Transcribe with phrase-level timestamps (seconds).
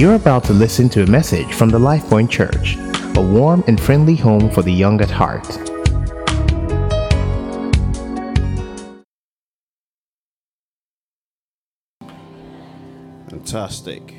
[0.00, 2.78] You're about to listen to a message from the LifePoint Church,
[3.18, 5.46] a warm and friendly home for the young at heart.
[13.28, 14.14] Fantastic.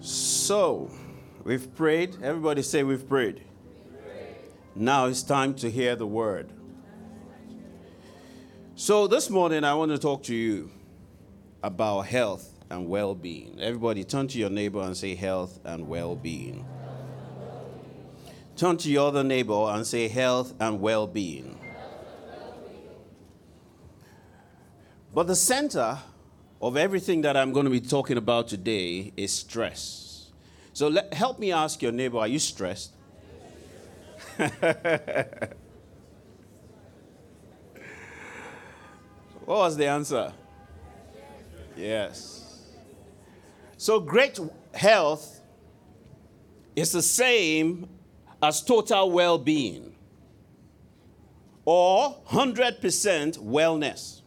[0.00, 0.90] So,
[1.44, 2.18] we've prayed.
[2.22, 3.40] Everybody say we've prayed.
[4.74, 6.52] Now it's time to hear the word.
[8.74, 10.70] So, this morning I want to talk to you
[11.62, 13.58] about health and well being.
[13.60, 16.66] Everybody, turn to your neighbor and say health and well being.
[18.56, 21.58] Turn to your other neighbor and say health and well being.
[25.14, 25.98] But the center
[26.60, 30.30] of everything that I'm going to be talking about today is stress.
[30.72, 32.92] So help me ask your neighbor, are you stressed?
[34.36, 34.48] what
[39.46, 40.32] was the answer?
[41.76, 42.37] Yes.
[43.78, 44.40] So great
[44.74, 45.40] health
[46.74, 47.88] is the same
[48.42, 49.94] as total well being
[51.64, 52.80] or 100%
[53.38, 54.22] wellness.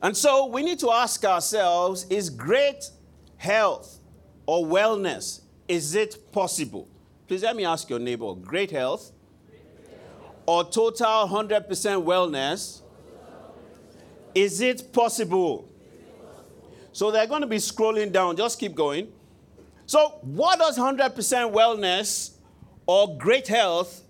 [0.00, 2.90] And so we need to ask ourselves is great
[3.36, 3.98] health
[4.46, 6.88] or wellness is it possible?
[7.28, 9.12] Please let me ask your neighbor great health
[10.46, 11.68] or total 100%
[12.02, 12.80] wellness
[14.34, 15.68] is it possible?
[16.94, 18.36] So they're going to be scrolling down.
[18.36, 19.08] Just keep going.
[19.84, 21.12] So, what does 100%
[21.52, 22.36] wellness
[22.86, 24.02] or great health,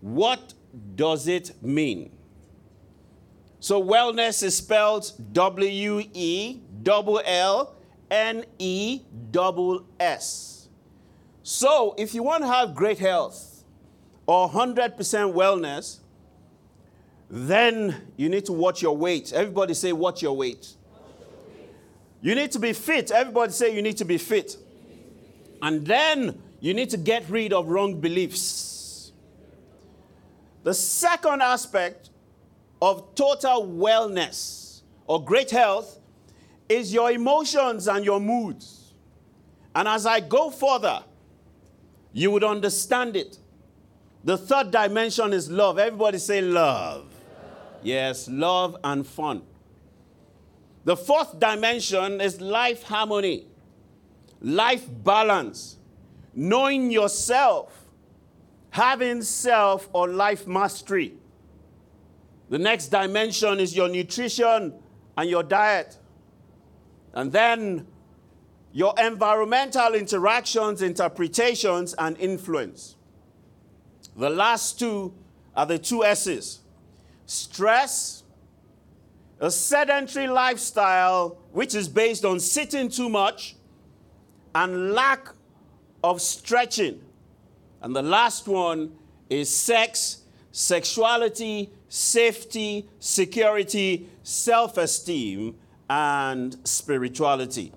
[0.00, 0.54] what
[0.94, 2.10] does it mean?
[3.60, 7.76] So, wellness is spelled W E double L
[8.10, 10.68] N E double S.
[11.42, 13.64] So, if you want to have great health
[14.26, 15.98] or 100% wellness,
[17.28, 19.30] then you need to watch your weight.
[19.34, 20.74] Everybody say, watch your weight.
[22.22, 23.10] You need to be fit.
[23.10, 24.56] Everybody say, you need to be fit.
[25.62, 29.12] And then you need to get rid of wrong beliefs.
[30.62, 32.10] The second aspect
[32.82, 35.98] of total wellness or great health
[36.68, 38.92] is your emotions and your moods.
[39.74, 41.02] And as I go further,
[42.12, 43.38] you would understand it.
[44.24, 45.78] The third dimension is love.
[45.78, 47.06] Everybody say love.
[47.82, 49.42] Yes, love and fun.
[50.84, 53.46] The fourth dimension is life harmony,
[54.40, 55.76] life balance,
[56.34, 57.86] knowing yourself,
[58.70, 61.14] having self or life mastery.
[62.48, 64.74] The next dimension is your nutrition
[65.16, 65.98] and your diet.
[67.12, 67.86] And then
[68.72, 72.96] your environmental interactions, interpretations, and influence.
[74.16, 75.14] The last two
[75.56, 76.60] are the two S's
[77.26, 78.19] stress,
[79.40, 83.56] a sedentary lifestyle which is based on sitting too much,
[84.54, 85.28] and lack
[86.04, 87.00] of stretching.
[87.80, 88.92] And the last one
[89.30, 95.56] is sex, sexuality, safety, security, self esteem,
[95.88, 97.72] and spirituality.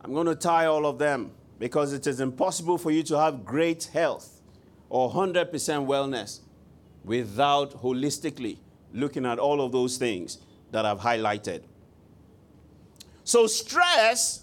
[0.00, 3.44] I'm going to tie all of them because it is impossible for you to have
[3.44, 4.40] great health
[4.88, 6.40] or 100% wellness
[7.04, 8.58] without holistically
[8.98, 10.38] looking at all of those things
[10.70, 11.62] that I've highlighted.
[13.24, 14.42] So, stress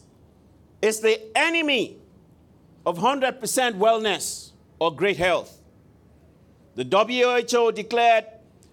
[0.82, 1.98] is the enemy
[2.86, 3.40] of 100%
[3.78, 5.60] wellness or great health.
[6.76, 8.26] The WHO declared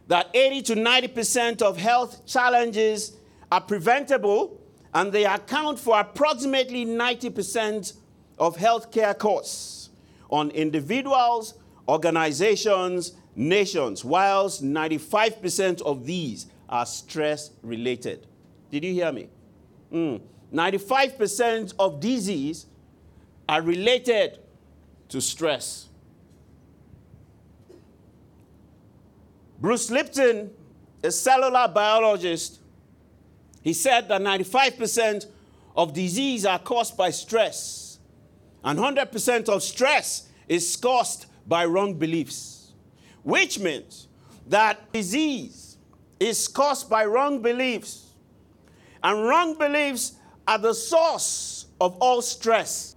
[0.08, 3.16] that 80 to 90% of health challenges
[3.50, 4.60] are preventable
[4.92, 7.94] and they account for approximately 90%
[8.38, 9.90] of healthcare costs
[10.30, 11.54] on individuals,
[11.88, 18.26] organizations, nations, whilst 95% of these are stress related.
[18.70, 19.28] Did you hear me?
[19.92, 20.20] Mm.
[20.52, 22.66] 95% of disease
[23.48, 24.38] are related
[25.08, 25.88] to stress.
[29.58, 30.50] Bruce Lipton,
[31.04, 32.58] a cellular biologist,
[33.62, 35.26] he said that 95%
[35.76, 37.98] of disease are caused by stress,
[38.64, 42.51] and 100% of stress is caused by wrong beliefs,
[43.22, 44.08] which means
[44.46, 45.76] that disease
[46.18, 48.10] is caused by wrong beliefs,
[49.02, 50.14] and wrong beliefs
[50.46, 52.96] are the source of all stress.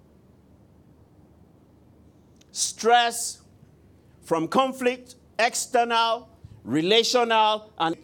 [2.52, 3.42] Stress
[4.24, 6.30] from conflict, external,
[6.64, 7.96] relational, and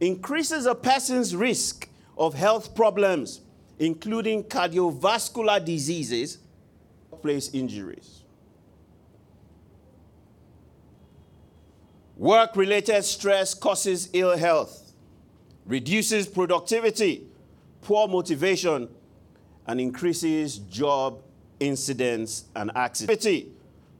[0.00, 1.88] increases a person's risk
[2.18, 3.40] of health problems,
[3.78, 6.38] including cardiovascular diseases,
[7.22, 8.15] place injuries.
[12.16, 14.92] Work related stress causes ill health,
[15.66, 17.26] reduces productivity,
[17.82, 18.88] poor motivation,
[19.66, 21.22] and increases job
[21.60, 23.46] incidents and accidents.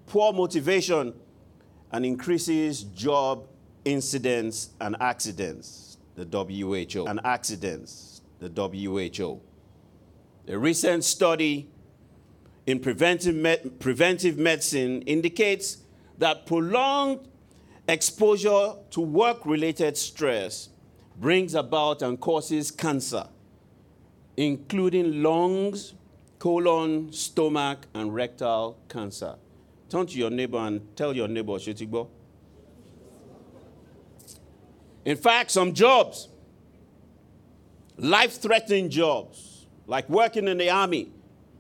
[0.07, 1.13] Poor motivation
[1.93, 3.47] and increases job
[3.85, 9.41] incidents and accidents, the WHO, and accidents, the WHO.
[10.49, 11.69] A recent study
[12.67, 15.79] in preventive, med- preventive medicine indicates
[16.19, 17.29] that prolonged
[17.89, 20.69] exposure to work related stress
[21.19, 23.27] brings about and causes cancer,
[24.37, 25.95] including lungs,
[26.39, 29.37] colon, stomach, and rectal cancer.
[29.89, 32.09] Turn to your neighbor and tell your neighbor, Shetigbo.
[35.05, 36.29] In fact, some jobs,
[37.97, 41.13] life threatening jobs, like working in the army,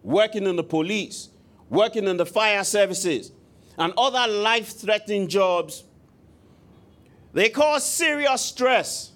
[0.02, 1.28] working in the police,
[1.70, 3.30] working in the fire services,
[3.78, 5.84] and other life threatening jobs,
[7.36, 9.12] they cause serious stress.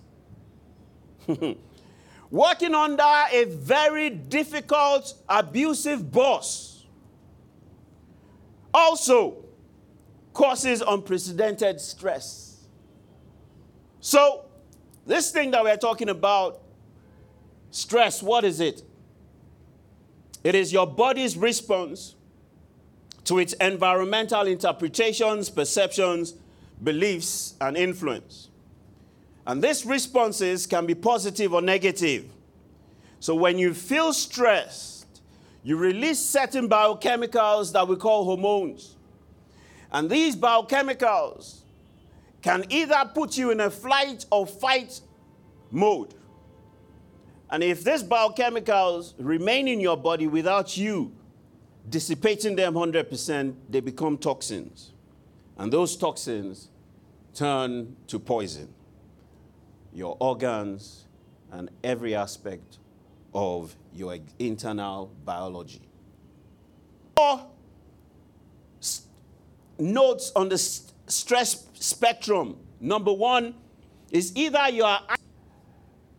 [2.31, 3.03] working under
[3.33, 6.85] a very difficult, abusive boss
[8.75, 9.43] also
[10.35, 12.67] causes unprecedented stress.
[14.01, 14.45] So,
[15.07, 16.61] this thing that we're talking about,
[17.71, 18.83] stress, what is it?
[20.45, 22.17] It is your body's response
[23.25, 26.35] to its environmental interpretations, perceptions,
[26.83, 28.49] beliefs, and influence.
[29.47, 32.31] And these responses can be positive or negative.
[33.21, 35.07] So when you feel stressed,
[35.63, 38.97] you release certain biochemicals that we call hormones.
[39.93, 41.61] And these biochemicals
[42.43, 45.01] can either put you in a flight or fight
[45.71, 46.15] mode.
[47.51, 51.13] And if these biochemicals remain in your body without you
[51.89, 54.93] dissipating them 100%, they become toxins.
[55.59, 56.70] And those toxins
[57.35, 58.73] turn to poison
[59.93, 61.07] your organs
[61.53, 62.79] and every aspect
[63.35, 65.83] of your internal biology.
[67.17, 67.47] Four
[69.79, 72.57] notes on the stress spectrum.
[72.81, 73.55] Number one
[74.11, 75.01] is either you are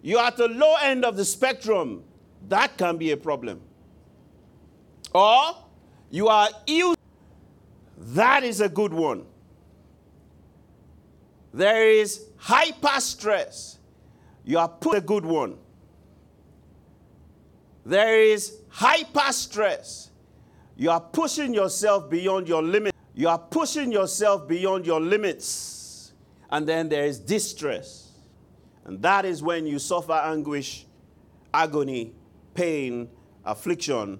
[0.01, 2.03] you're at the low end of the spectrum,
[2.49, 3.61] that can be a problem.
[5.13, 5.57] Or
[6.09, 6.95] you are ill,
[7.97, 9.25] that is a good one.
[11.53, 13.77] There is hyper stress.
[14.43, 15.57] You are put a good one.
[17.85, 20.09] There is hyper stress.
[20.77, 22.95] You are pushing yourself beyond your limit.
[23.13, 26.13] You are pushing yourself beyond your limits.
[26.49, 28.11] And then there is distress.
[28.85, 30.85] And that is when you suffer anguish,
[31.53, 32.13] agony,
[32.53, 33.09] pain,
[33.45, 34.19] affliction,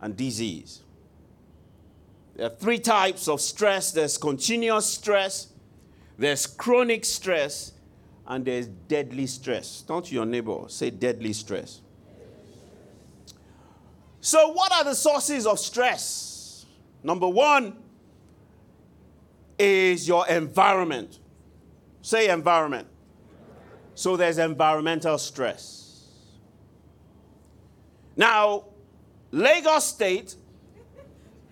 [0.00, 0.82] and disease.
[2.34, 5.48] There are three types of stress there's continuous stress,
[6.18, 7.72] there's chronic stress,
[8.26, 9.82] and there's deadly stress.
[9.82, 11.80] Turn to your neighbor, say deadly stress.
[14.20, 16.66] So, what are the sources of stress?
[17.02, 17.76] Number one
[19.58, 21.18] is your environment.
[22.02, 22.88] Say environment.
[23.94, 26.08] So there's environmental stress.
[28.16, 28.64] Now,
[29.30, 30.36] Lagos State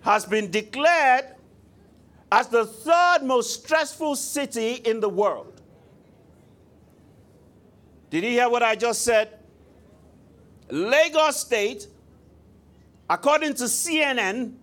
[0.01, 1.34] has been declared
[2.31, 5.61] as the third most stressful city in the world.
[8.09, 9.39] Did you hear what I just said?
[10.69, 11.87] Lagos State,
[13.09, 14.53] according to CNN,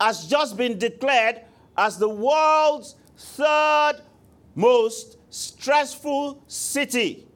[0.00, 1.42] has just been declared
[1.76, 4.00] as the world's third
[4.54, 7.26] most stressful city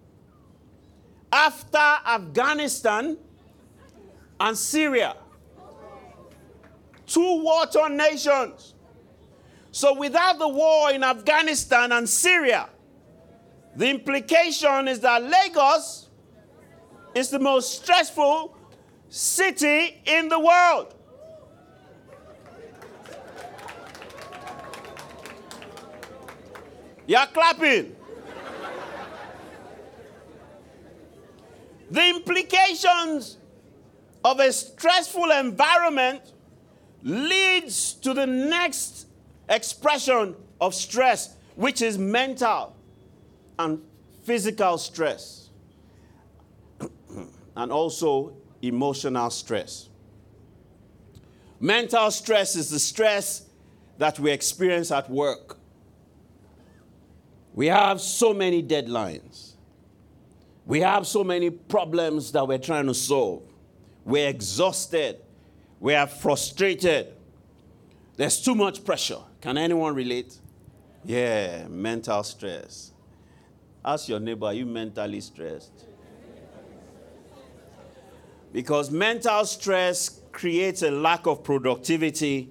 [1.32, 3.16] after Afghanistan
[4.40, 5.16] and Syria.
[7.06, 8.74] Two war torn nations.
[9.74, 12.68] So, without the war in Afghanistan and Syria,
[13.74, 16.10] the implication is that Lagos
[17.14, 18.54] is the most stressful
[19.08, 20.94] city in the world.
[27.06, 27.96] You're clapping.
[31.90, 33.38] the implications
[34.22, 36.22] of a stressful environment
[37.02, 39.06] leads to the next
[39.48, 42.76] expression of stress, which is mental
[43.58, 43.82] and
[44.22, 45.50] physical stress,
[47.56, 49.88] and also emotional stress.
[51.60, 53.46] Mental stress is the stress
[53.98, 55.58] that we experience at work
[57.54, 59.52] we have so many deadlines.
[60.64, 63.42] We have so many problems that we're trying to solve.
[64.04, 65.18] We're exhausted.
[65.80, 67.14] We are frustrated.
[68.16, 69.18] There's too much pressure.
[69.42, 70.38] Can anyone relate?
[71.04, 72.92] Yeah, mental stress.
[73.84, 75.72] Ask your neighbor, are you mentally stressed?
[78.52, 82.50] Because mental stress creates a lack of productivity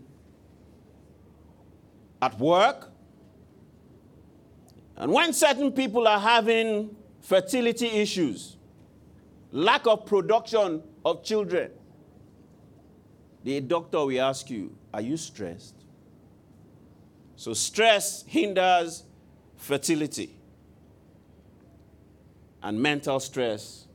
[2.21, 2.91] at work.
[4.97, 8.57] And when certain people are having fertility issues,
[9.53, 11.71] lack of production of children,
[13.45, 15.80] the doctor will ask you, Are you stressed?
[17.41, 19.01] So, stress hinders
[19.57, 20.37] fertility.
[22.61, 23.87] And mental stress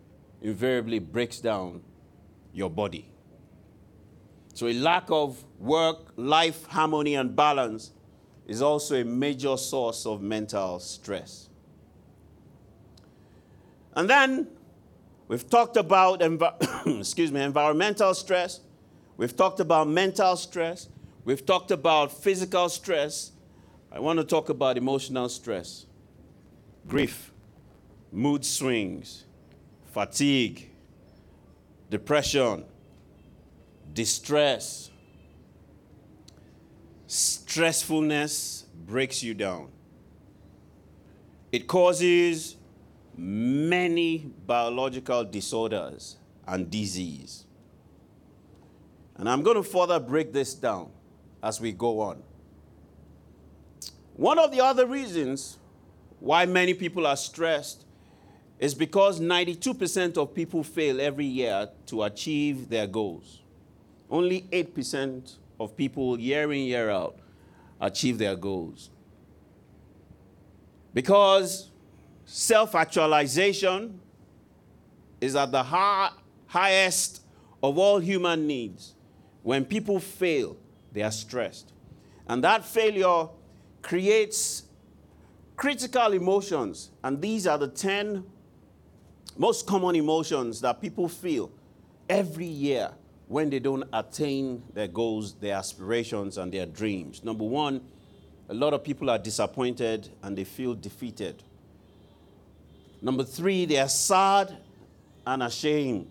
[0.42, 1.82] invariably breaks down
[2.52, 3.08] your body.
[4.52, 7.92] So, a lack of work life harmony and balance
[8.48, 11.48] is also a major source of mental stress.
[13.94, 14.48] And then
[15.28, 18.58] we've talked about env- excuse me, environmental stress,
[19.16, 20.88] we've talked about mental stress,
[21.24, 23.30] we've talked about physical stress.
[23.96, 25.86] I want to talk about emotional stress,
[26.86, 27.32] grief,
[28.12, 29.24] mood swings,
[29.86, 30.68] fatigue,
[31.88, 32.66] depression,
[33.94, 34.90] distress,
[37.08, 39.70] stressfulness breaks you down.
[41.50, 42.56] It causes
[43.16, 47.46] many biological disorders and disease.
[49.16, 50.90] And I'm going to further break this down
[51.42, 52.22] as we go on.
[54.16, 55.58] One of the other reasons
[56.20, 57.84] why many people are stressed
[58.58, 63.42] is because 92% of people fail every year to achieve their goals.
[64.10, 67.18] Only 8% of people, year in, year out,
[67.78, 68.88] achieve their goals.
[70.94, 71.70] Because
[72.24, 74.00] self actualization
[75.20, 76.10] is at the high,
[76.46, 77.20] highest
[77.62, 78.94] of all human needs.
[79.42, 80.56] When people fail,
[80.92, 81.72] they are stressed.
[82.26, 83.28] And that failure
[83.86, 84.64] creates
[85.54, 86.90] critical emotions.
[87.04, 88.24] And these are the 10
[89.38, 91.52] most common emotions that people feel
[92.08, 92.90] every year
[93.28, 97.22] when they don't attain their goals, their aspirations, and their dreams.
[97.22, 97.80] Number one,
[98.48, 101.44] a lot of people are disappointed and they feel defeated.
[103.00, 104.56] Number three, they are sad
[105.24, 106.10] and ashamed.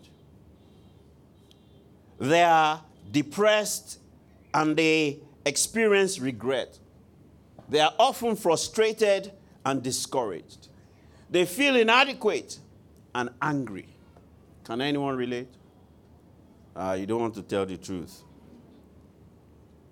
[2.19, 3.99] They are depressed
[4.53, 6.79] and they experience regret.
[7.69, 9.31] They are often frustrated
[9.65, 10.67] and discouraged.
[11.29, 12.59] They feel inadequate
[13.13, 13.87] and angry.
[14.63, 15.49] Can anyone relate?
[16.75, 18.21] Uh, you don't want to tell the truth.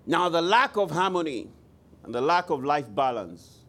[0.06, 1.48] Now, the lack of harmony
[2.04, 3.60] and the lack of life balance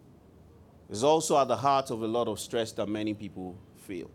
[0.89, 4.11] is also at the heart of a lot of stress that many people feel.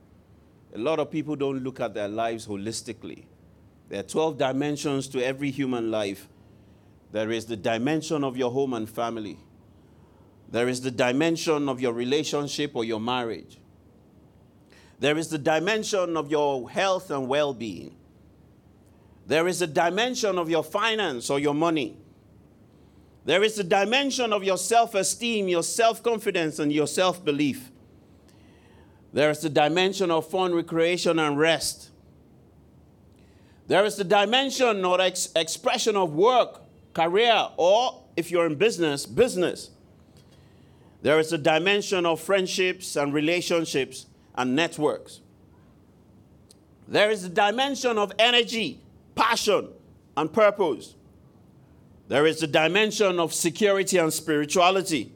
[0.75, 3.25] A lot of people don't look at their lives holistically.
[3.89, 6.29] There are 12 dimensions to every human life.
[7.11, 9.39] There is the dimension of your home and family.
[10.51, 13.59] There is the dimension of your relationship or your marriage.
[14.99, 17.97] There is the dimension of your health and well being.
[19.27, 21.97] There is a dimension of your finance or your money.
[23.25, 27.71] There is a dimension of your self esteem, your self confidence, and your self belief.
[29.13, 31.91] There is the dimension of fun, recreation, and rest.
[33.67, 39.07] There is the dimension or ex- expression of work, career, or if you're in business,
[39.07, 39.71] business.
[41.03, 45.21] There is a dimension of friendships and relationships and networks.
[46.87, 48.81] There is a dimension of energy,
[49.15, 49.69] passion,
[50.17, 50.95] and purpose.
[52.09, 55.13] There is the dimension of security and spirituality.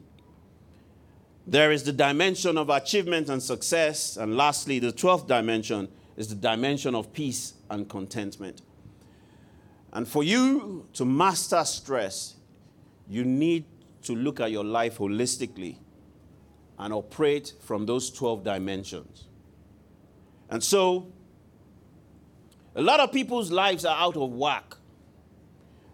[1.45, 4.17] There is the dimension of achievement and success.
[4.17, 8.61] And lastly, the 12th dimension is the dimension of peace and contentment.
[9.91, 12.35] And for you to master stress,
[13.07, 13.65] you need
[14.05, 15.77] to look at your life holistically
[16.77, 19.27] and operate from those 12 dimensions.
[20.49, 21.11] And so,
[22.75, 24.75] a lot of people's lives are out of whack.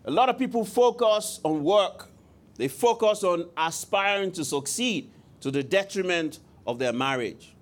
[0.05, 2.09] A lot of people focus on work,
[2.55, 7.55] they focus on aspiring to succeed to the detriment of their marriage,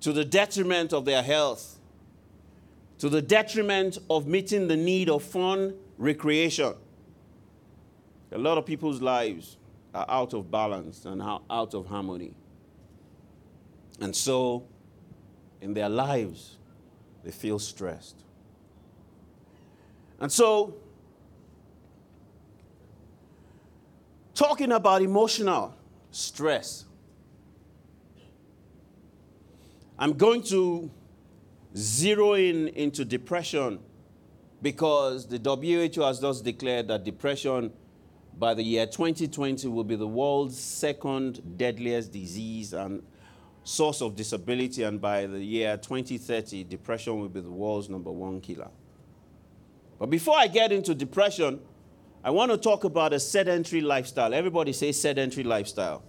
[0.00, 1.78] to the detriment of their health,
[2.98, 6.74] to the detriment of meeting the need of fun, recreation.
[8.32, 9.58] A lot of people's lives
[9.94, 12.34] are out of balance and out of harmony.
[14.00, 14.64] And so,
[15.60, 16.56] in their lives,
[17.22, 18.16] they feel stressed.
[20.18, 20.74] And so,
[24.34, 25.74] talking about emotional
[26.10, 26.86] stress,
[29.98, 30.90] I'm going to
[31.76, 33.78] zero in into depression
[34.62, 37.72] because the WHO has just declared that depression
[38.38, 43.02] by the year 2020 will be the world's second deadliest disease and
[43.64, 48.40] source of disability, and by the year 2030, depression will be the world's number one
[48.40, 48.68] killer.
[49.98, 51.60] But before I get into depression,
[52.24, 54.34] I want to talk about a sedentary lifestyle.
[54.34, 56.02] Everybody say sedentary lifestyle.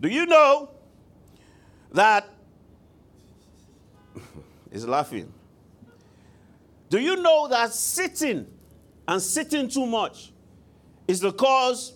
[0.00, 0.70] Do you know
[1.92, 2.28] that?
[4.72, 5.32] Is laughing.
[6.90, 8.46] Do you know that sitting
[9.10, 10.30] and sitting too much
[11.08, 11.94] is the cause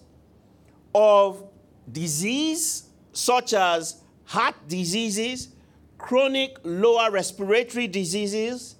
[0.92, 1.48] of
[1.90, 5.50] disease such as heart diseases,
[5.96, 8.74] chronic lower respiratory diseases,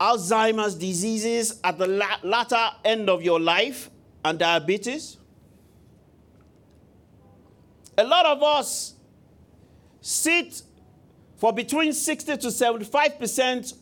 [0.00, 1.86] Alzheimer's diseases at the
[2.24, 3.88] latter end of your life,
[4.24, 5.18] and diabetes?
[7.96, 8.94] A lot of us
[10.00, 10.60] sit
[11.36, 13.74] for between 60 to 75%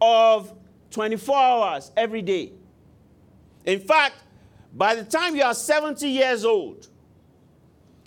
[0.00, 0.54] of
[0.90, 2.52] 24 hours every day.
[3.64, 4.16] In fact,
[4.74, 6.88] by the time you are 70 years old,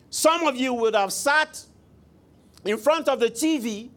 [0.10, 1.64] some of you would have sat
[2.64, 3.90] in front of the TV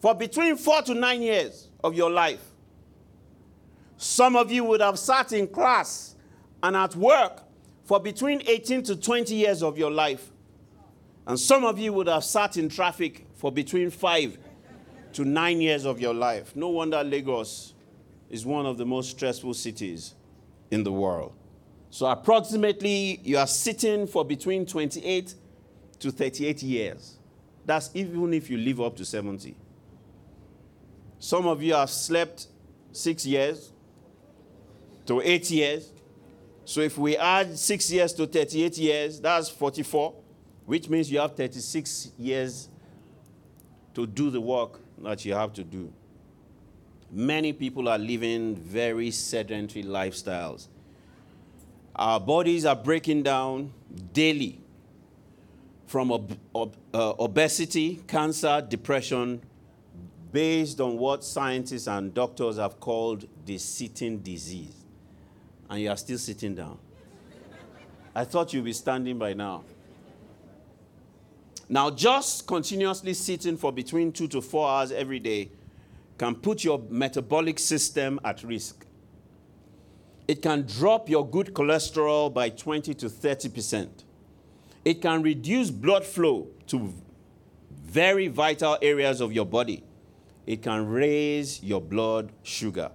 [0.00, 2.40] for between four to nine years of your life.
[3.96, 6.16] Some of you would have sat in class
[6.62, 7.42] and at work
[7.84, 10.30] for between 18 to 20 years of your life.
[11.26, 14.38] And some of you would have sat in traffic for between five
[15.14, 16.54] to nine years of your life.
[16.54, 17.74] No wonder Lagos
[18.30, 20.14] is one of the most stressful cities
[20.70, 21.32] in the world.
[21.90, 25.34] So, approximately, you are sitting for between 28
[26.00, 27.18] to 38 years.
[27.64, 29.56] That's even if you live up to 70.
[31.18, 32.48] Some of you have slept
[32.92, 33.72] six years
[35.06, 35.92] to eight years.
[36.64, 40.14] So, if we add six years to 38 years, that's 44,
[40.66, 42.68] which means you have 36 years
[43.94, 45.92] to do the work that you have to do.
[47.10, 50.68] Many people are living very sedentary lifestyles.
[51.94, 53.72] Our bodies are breaking down
[54.12, 54.60] daily
[55.86, 59.40] from ob- ob- uh, obesity, cancer, depression,
[60.32, 64.84] based on what scientists and doctors have called the sitting disease.
[65.70, 66.78] And you are still sitting down.
[68.14, 69.64] I thought you'd be standing by now.
[71.68, 75.50] Now, just continuously sitting for between two to four hours every day
[76.18, 78.86] can put your metabolic system at risk.
[80.28, 83.88] It can drop your good cholesterol by 20 to 30%.
[84.84, 86.92] It can reduce blood flow to
[87.70, 89.84] very vital areas of your body.
[90.46, 92.90] It can raise your blood sugar.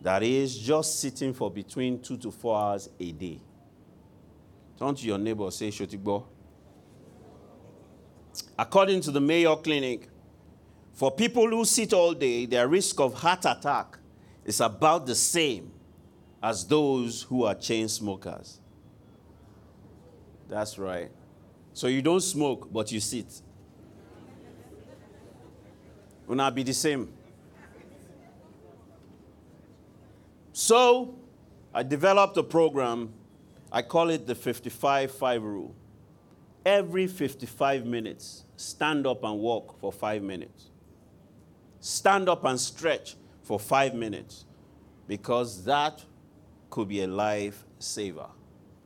[0.00, 3.40] That is just sitting for between two to four hours a day.
[4.78, 6.24] Turn to your neighbor, say, Shotigbo.
[8.58, 10.08] According to the Mayo Clinic,
[10.98, 13.96] for people who sit all day, their risk of heart attack
[14.44, 15.70] is about the same
[16.42, 18.58] as those who are chain smokers.
[20.48, 21.08] That's right.
[21.72, 23.42] So you don't smoke, but you sit.
[26.26, 27.12] Will not be the same.
[30.52, 31.14] So
[31.72, 33.12] I developed a program.
[33.70, 35.76] I call it the 55 5 rule.
[36.66, 40.67] Every 55 minutes, stand up and walk for five minutes.
[41.80, 44.44] Stand up and stretch for five minutes
[45.06, 46.04] because that
[46.70, 48.26] could be a life saver.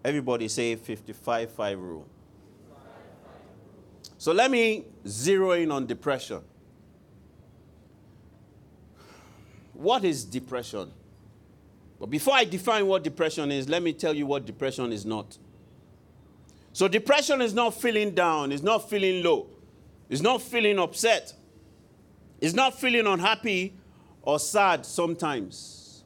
[0.05, 2.09] Everybody say 55 5 rule.
[4.19, 6.43] So let me zero in on depression.
[9.73, 10.93] What is depression?
[11.99, 15.39] But before I define what depression is, let me tell you what depression is not.
[16.73, 19.47] So, depression is not feeling down, it's not feeling low,
[20.09, 21.35] it's not feeling upset,
[22.43, 23.73] it's not feeling unhappy
[24.21, 26.03] or sad sometimes.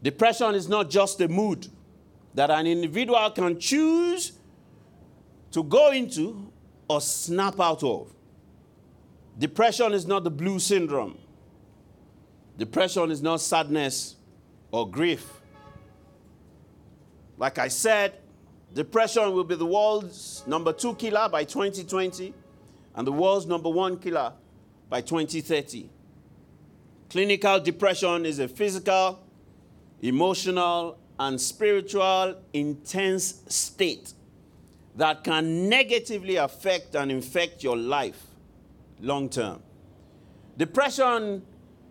[0.00, 1.66] Depression is not just a mood
[2.34, 4.30] that an individual can choose
[5.50, 6.52] to go into
[6.88, 8.14] or snap out of.
[9.36, 11.18] Depression is not the blue syndrome.
[12.56, 14.14] Depression is not sadness
[14.70, 15.28] or grief.
[17.38, 18.20] Like I said,
[18.72, 22.32] depression will be the world's number two killer by 2020
[22.94, 24.32] and the world's number one killer
[24.90, 25.88] by 2030.
[27.08, 29.24] Clinical depression is a physical,
[30.02, 34.12] emotional, and spiritual intense state
[34.96, 38.26] that can negatively affect and infect your life
[39.00, 39.62] long term.
[40.56, 41.42] Depression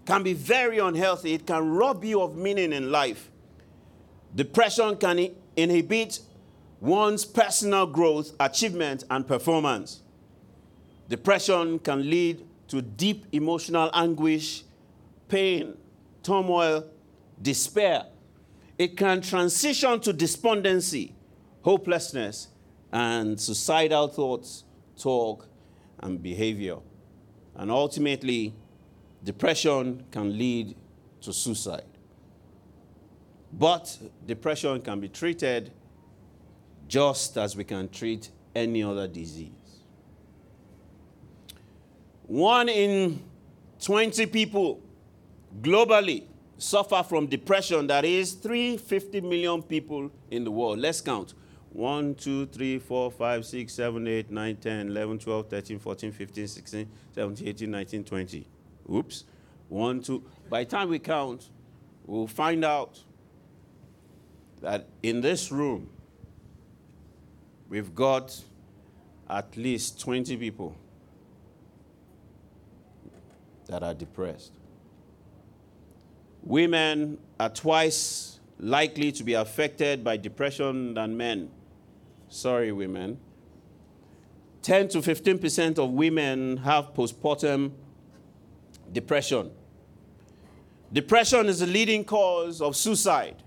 [0.06, 3.30] can be very unhealthy, it can rob you of meaning in life.
[4.36, 6.20] Depression can inhibit
[6.80, 10.02] one's personal growth, achievement, and performance.
[11.08, 14.64] Depression can lead to deep emotional anguish,
[15.28, 15.78] pain,
[16.24, 16.86] turmoil,
[17.42, 18.06] despair.
[18.78, 21.14] It can transition to despondency,
[21.62, 22.48] hopelessness,
[22.92, 24.64] and suicidal thoughts
[25.00, 25.48] talk,
[26.00, 26.78] and behavior.
[27.56, 28.54] And ultimately,
[29.24, 30.76] depression can lead
[31.22, 31.84] to suicide.
[33.52, 35.72] But depression can be treated
[36.88, 39.59] just as we can treat any other disease.
[42.30, 43.24] One in
[43.82, 44.80] 20 people
[45.62, 46.26] globally
[46.60, 47.88] suffer from depression.
[47.88, 50.78] That is 350 million people in the world.
[50.78, 51.34] Let's count.
[51.72, 56.48] 1, 2, 3, 4, 5, 6, 7, 8, 9, 10, 11, 12, 13, 14, 15,
[56.48, 58.48] 16, 17, 18, 19, 20.
[58.94, 59.24] Oops.
[59.70, 60.24] 1, 2.
[60.52, 61.50] By the time we count,
[62.06, 63.00] we'll find out
[64.62, 65.90] that in this room,
[67.70, 68.40] we've got
[69.28, 70.76] at least 20 people
[73.70, 74.52] that are depressed.
[76.42, 81.50] Women are twice likely to be affected by depression than men.
[82.28, 83.20] Sorry, women.
[84.62, 87.72] 10 to 15% of women have postpartum
[88.92, 89.52] depression.
[90.92, 93.38] Depression is the leading cause of suicide.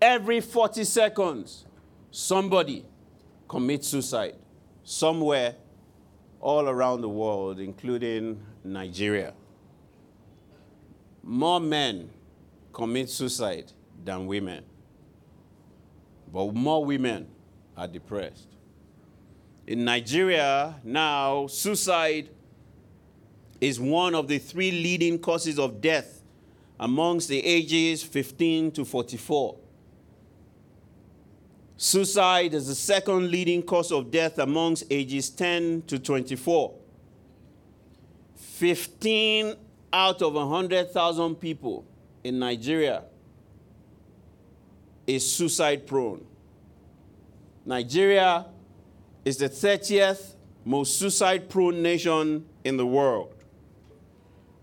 [0.00, 1.66] Every 40 seconds,
[2.10, 2.84] somebody
[3.46, 4.34] commits suicide
[4.82, 5.54] somewhere
[6.40, 9.34] all around the world, including Nigeria.
[11.22, 12.10] More men
[12.72, 13.70] commit suicide
[14.04, 14.64] than women,
[16.32, 17.26] but more women
[17.76, 18.48] are depressed.
[19.66, 22.28] In Nigeria, now, suicide
[23.60, 26.22] is one of the three leading causes of death
[26.78, 29.56] amongst the ages 15 to 44.
[31.76, 36.74] Suicide is the second leading cause of death amongst ages 10 to 24.
[38.64, 39.56] 15
[39.92, 41.84] out of 100,000 people
[42.24, 43.02] in Nigeria
[45.06, 46.24] is suicide prone.
[47.66, 48.46] Nigeria
[49.22, 50.32] is the 30th
[50.64, 53.34] most suicide prone nation in the world.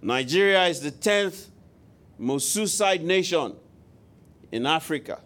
[0.01, 1.49] Nigeria is the 10th
[2.17, 3.55] most suicide nation
[4.51, 5.21] in Africa.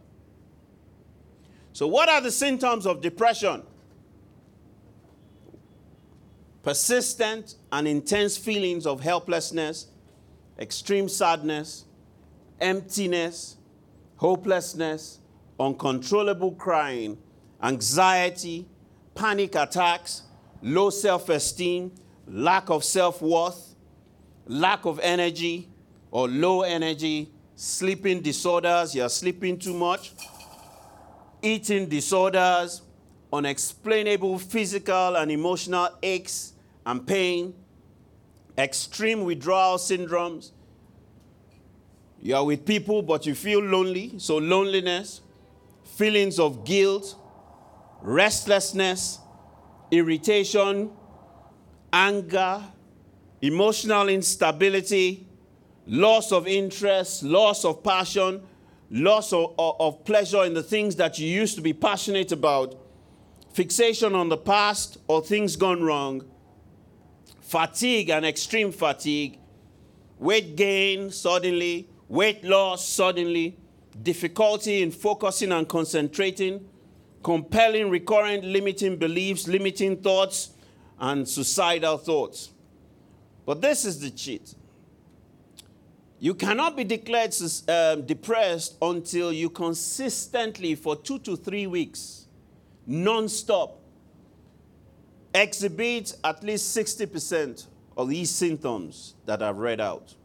[1.71, 3.63] So, what are the symptoms of depression?
[6.65, 9.85] Persistent and intense feelings of helplessness,
[10.57, 11.85] extreme sadness,
[12.59, 13.57] emptiness,
[14.15, 15.19] hopelessness,
[15.59, 17.19] uncontrollable crying,
[17.61, 18.65] anxiety,
[19.13, 20.23] panic attacks,
[20.63, 21.91] low self esteem,
[22.25, 23.75] lack of self worth,
[24.47, 25.69] lack of energy
[26.09, 30.13] or low energy, sleeping disorders, you're sleeping too much,
[31.43, 32.81] eating disorders,
[33.31, 36.53] unexplainable physical and emotional aches
[36.85, 37.53] and pain,
[38.57, 40.51] extreme withdrawal syndromes.
[42.21, 45.21] You are with people, but you feel lonely, so loneliness,
[45.83, 47.15] feelings of guilt,
[48.01, 49.19] restlessness,
[49.91, 50.91] irritation,
[51.91, 52.63] anger,
[53.41, 55.27] emotional instability,
[55.87, 58.41] loss of interest, loss of passion,
[58.89, 62.75] loss of, of, of, pleasure in the things that you used to be passionate about,
[63.53, 66.23] fixation on the past or things gone wrong,
[67.55, 69.39] fatigue and extreme fatigue,
[70.19, 73.57] weight gain suddenly, weight loss suddenly,
[74.03, 76.67] difficulty in focusing and concentrating,
[77.23, 80.49] compelling recurrent limiting beliefs, limiting thoughts,
[80.99, 82.51] and suicidal thoughts.
[83.45, 84.53] But this is the cheat.
[86.19, 87.33] You cannot be declared
[87.69, 92.27] uh, depressed until you consistently, for two to three weeks,
[92.85, 93.79] non stop,
[95.35, 97.67] exhibit at least 60%
[97.97, 100.15] of these symptoms that I've read out.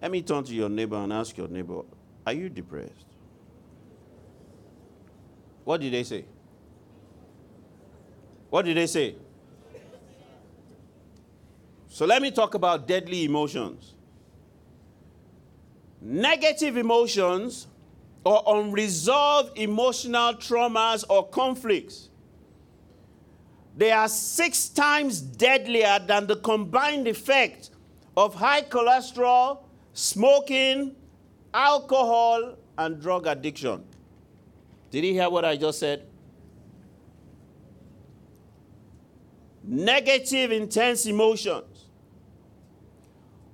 [0.00, 1.82] Let me turn to your neighbor and ask your neighbor,
[2.26, 3.06] Are you depressed?
[5.64, 6.24] What did they say?
[8.48, 9.16] What did they say?
[11.88, 13.94] So let me talk about deadly emotions.
[16.00, 17.66] Negative emotions
[18.24, 22.09] or unresolved emotional traumas or conflicts.
[23.80, 27.70] They are six times deadlier than the combined effect
[28.14, 29.62] of high cholesterol,
[29.94, 30.94] smoking,
[31.54, 33.82] alcohol, and drug addiction.
[34.90, 36.06] Did you hear what I just said?
[39.64, 41.86] Negative, intense emotions,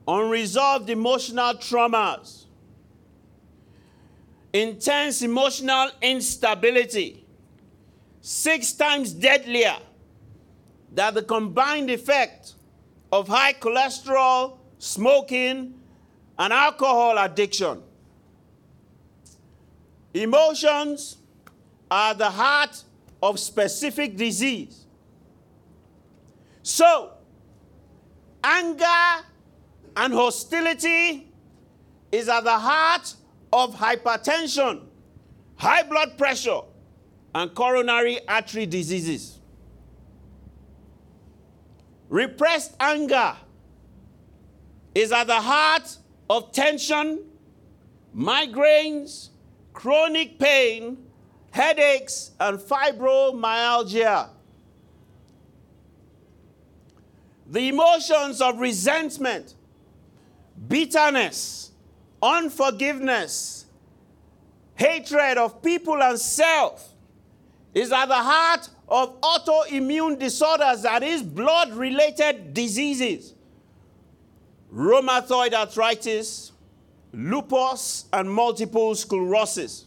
[0.09, 2.47] unresolved emotional traumas,
[4.53, 7.25] intense emotional instability,
[8.21, 9.77] six times deadlier
[10.97, 12.55] than the combined effect
[13.13, 15.75] of high cholesterol, smoking,
[16.39, 17.83] and alcohol addiction.
[20.15, 21.19] Emotions
[21.91, 22.83] are the heart
[23.23, 24.87] of specific disease.
[26.63, 27.13] So,
[28.43, 29.23] anger
[29.99, 31.31] and hostility
[32.11, 33.15] is at the heart
[33.53, 34.81] of hypertension,
[35.57, 36.61] high blood pressure,
[37.35, 39.36] and coronary artery diseases.
[42.09, 43.37] Repressed anger
[44.95, 45.97] is at the heart
[46.31, 47.25] of tension,
[48.16, 49.31] migraines,
[49.73, 50.99] chronic pain,
[51.51, 54.31] headaches, and fibromyalgia.
[57.49, 59.55] The emotions of resentment,
[60.69, 61.73] bitterness,
[62.23, 63.66] unforgiveness,
[64.75, 66.92] hatred of people and self
[67.75, 73.35] is at the heart of autoimmune disorders, that is, blood related diseases,
[74.72, 76.53] rheumatoid arthritis,
[77.12, 79.87] lupus, and multiple sclerosis.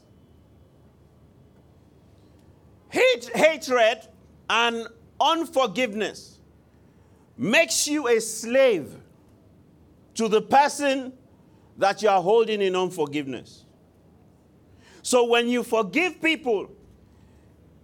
[2.89, 4.07] Hate, hatred
[4.49, 4.87] and
[5.21, 6.39] unforgiveness
[7.37, 8.95] makes you a slave
[10.15, 11.13] to the person
[11.77, 13.63] that you are holding in unforgiveness.
[15.01, 16.69] So when you forgive people,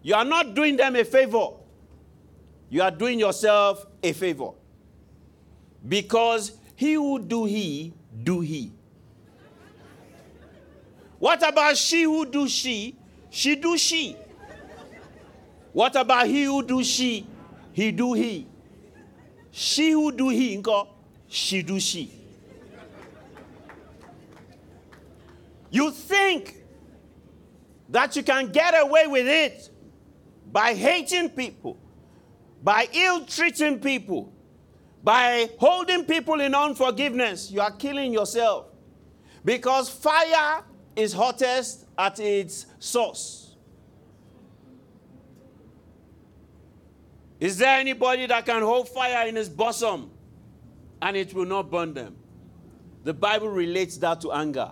[0.06, 1.48] you are not doing them a favor.
[2.70, 4.52] You are doing yourself a favor.
[5.88, 7.92] Because he who do he,
[8.24, 8.72] do he.
[11.18, 12.96] What about she who do she,
[13.32, 14.16] she do she.
[15.74, 17.26] What about he who do she,
[17.74, 18.46] he do he.
[19.50, 20.64] She who do he,
[21.28, 22.12] she do she.
[25.72, 26.62] You think
[27.90, 29.72] that you can get away with it
[30.56, 31.78] by hating people,
[32.64, 34.32] by ill treating people,
[35.04, 37.52] by holding people in unforgiveness.
[37.52, 38.68] You are killing yourself
[39.44, 40.64] because fire
[40.96, 43.58] is hottest at its source.
[47.42, 50.10] Is there anybody that can hold fire in his bosom
[51.02, 52.16] and it will not burn them?
[53.04, 54.72] The Bible relates that to anger.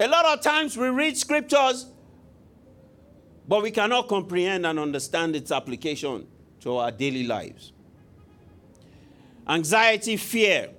[0.00, 1.86] A lot of times we read scriptures,
[3.46, 6.26] but we cannot comprehend and understand its application
[6.60, 7.72] to our daily lives.
[9.48, 10.70] Anxiety, fear,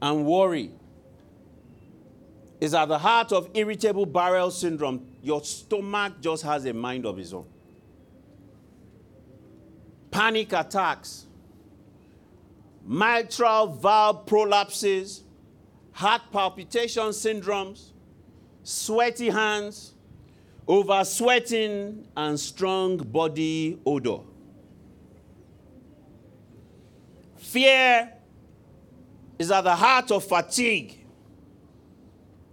[0.00, 0.70] and worry
[2.60, 5.06] is at the heart of irritable bowel syndrome.
[5.22, 7.46] Your stomach just has a mind of its own.
[10.10, 11.26] Panic attacks,
[12.84, 15.22] mitral valve prolapses,
[15.92, 17.90] heart palpitation syndromes,
[18.62, 19.93] sweaty hands,
[20.66, 24.20] over sweating, and strong body odor.
[27.36, 28.12] Fear
[29.38, 31.04] is at the heart of fatigue,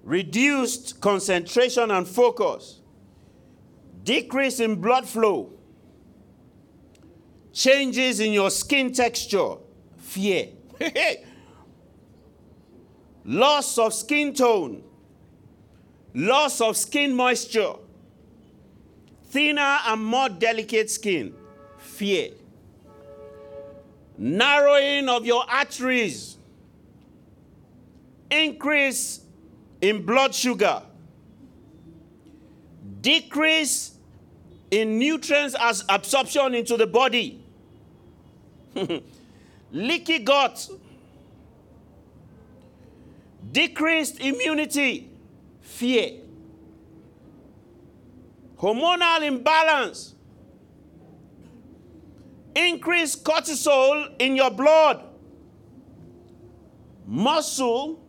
[0.03, 2.81] reduced concentration and focus,
[4.03, 5.53] decrease in blood flow,
[7.53, 9.55] changes in your skin texture,
[9.97, 10.47] fear,
[13.25, 14.83] loss of skin tone,
[16.13, 17.73] loss of skin moisture,
[19.31, 21.33] thinner and more delicate skin,
[21.77, 22.31] fear,
[24.17, 26.37] narrowing of your arteries,
[28.29, 29.21] increase
[29.79, 30.83] in blood sugar,
[32.99, 33.95] decrease
[34.69, 37.41] in nutrients as absorption into the body,
[39.71, 40.69] leaky gut,
[43.49, 45.09] decreased immunity,
[45.61, 46.19] fear,
[48.61, 50.13] hormonal imbalance,
[52.55, 55.03] increased cortisol in your blood,
[57.07, 57.99] muscle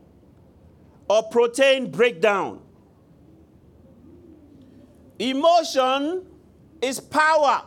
[1.08, 2.60] or protein breakdown.
[5.18, 6.26] Emotion
[6.82, 7.64] is power.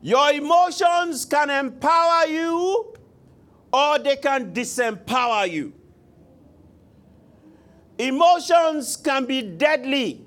[0.00, 2.92] Your emotions can empower you
[3.72, 5.72] or they can disempower you.
[7.98, 10.24] Emotions can be deadly.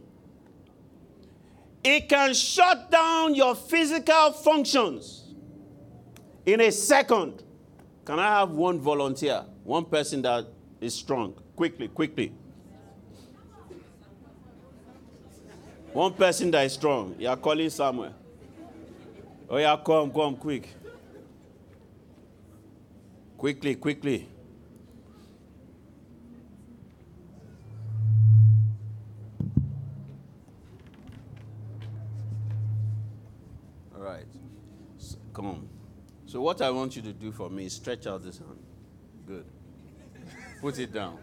[1.88, 5.36] It can shut down your physical functions
[6.44, 7.44] in a second.
[8.04, 9.46] Can I have one volunteer?
[9.64, 10.48] One person that
[10.82, 11.36] is strong.
[11.56, 12.34] Quickly, quickly.
[15.94, 17.16] One person that is strong.
[17.20, 18.14] You are calling somewhere.
[19.48, 20.68] Oh, yeah, come, come, quick.
[23.38, 24.28] Quickly, quickly.
[35.36, 35.68] Come.
[36.26, 38.58] So, what I want you to do for me is stretch out this hand.
[39.28, 39.46] Good.
[40.62, 41.20] Put it down.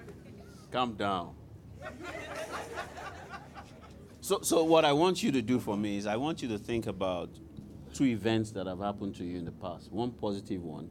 [0.71, 1.35] Calm down.
[4.21, 6.59] So, so what I want you to do for me is I want you to
[6.59, 7.31] think about
[7.95, 9.91] two events that have happened to you in the past.
[9.91, 10.91] One positive one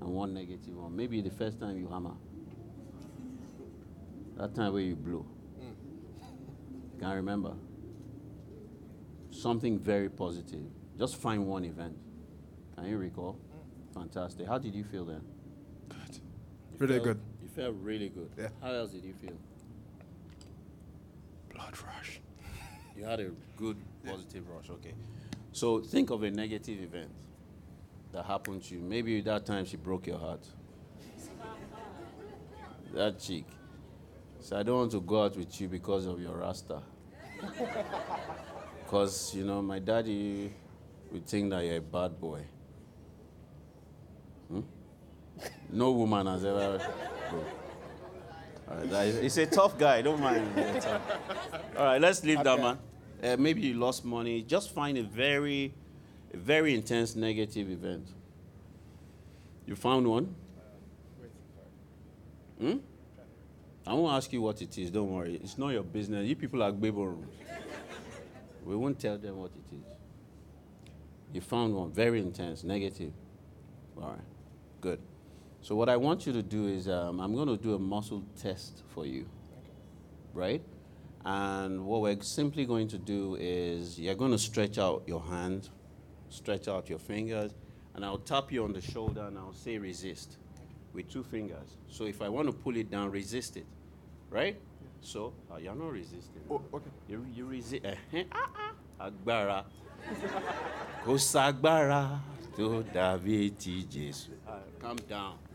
[0.00, 0.94] and one negative one.
[0.94, 2.14] Maybe the first time you hammer.
[4.36, 5.26] That time where you blew.
[7.00, 7.54] Can't remember.
[9.30, 10.66] Something very positive.
[10.98, 11.96] Just find one event.
[12.78, 13.36] Can you recall?
[13.92, 14.46] Fantastic.
[14.46, 15.20] How did you feel then?
[15.88, 15.98] Good.
[16.16, 17.20] You Really felt- good.
[17.42, 18.30] You felt really good.
[18.38, 18.48] Yeah.
[18.62, 19.36] How else did you feel?
[21.52, 22.20] Blood rush.
[22.96, 24.70] You had a good positive rush.
[24.70, 24.94] Okay.
[25.52, 27.10] So think of a negative event
[28.12, 28.80] that happened to you.
[28.80, 30.46] Maybe that time she broke your heart.
[32.94, 33.44] that chick.
[34.40, 36.80] So I don't want to go out with you because of your rasta.
[38.84, 40.50] Because, you know, my daddy
[41.12, 42.40] would think that you're a bad boy.
[44.50, 44.60] Hmm?
[45.70, 46.80] No woman has ever.
[48.70, 51.00] All right, that is- he's a tough guy, don't mind him.
[51.76, 52.78] All right, let's leave that man.
[53.22, 54.42] Uh, maybe you lost money.
[54.42, 55.72] Just find a very,
[56.32, 58.06] a very intense negative event.
[59.66, 60.34] You found one?
[62.60, 62.76] Hmm?
[63.86, 64.90] I won't ask you what it is.
[64.90, 65.36] Don't worry.
[65.42, 66.26] It's not your business.
[66.26, 67.16] You people are Gbebo
[68.64, 69.84] We won't tell them what it is.
[71.32, 73.12] You found one very intense, negative.
[73.96, 74.18] All right,
[74.80, 75.00] good.
[75.68, 78.24] So what I want you to do is um, I'm going to do a muscle
[78.40, 79.26] test for you,
[80.32, 80.62] right?
[81.26, 85.68] And what we're simply going to do is you're going to stretch out your hand,
[86.30, 87.52] stretch out your fingers,
[87.94, 90.38] and I'll tap you on the shoulder and I'll say resist
[90.94, 91.76] with two fingers.
[91.86, 93.66] So if I want to pull it down, resist it,
[94.30, 94.58] right?
[95.02, 96.40] So uh, you're not resisting.
[96.50, 96.90] Oh, okay.
[97.10, 97.84] You, you resist.
[97.84, 99.64] Uh, ah, ah, agbára.
[101.04, 102.22] Kò ságbára
[102.56, 104.32] tó dàbí ti Jésù.
[104.80, 105.47] Calm down.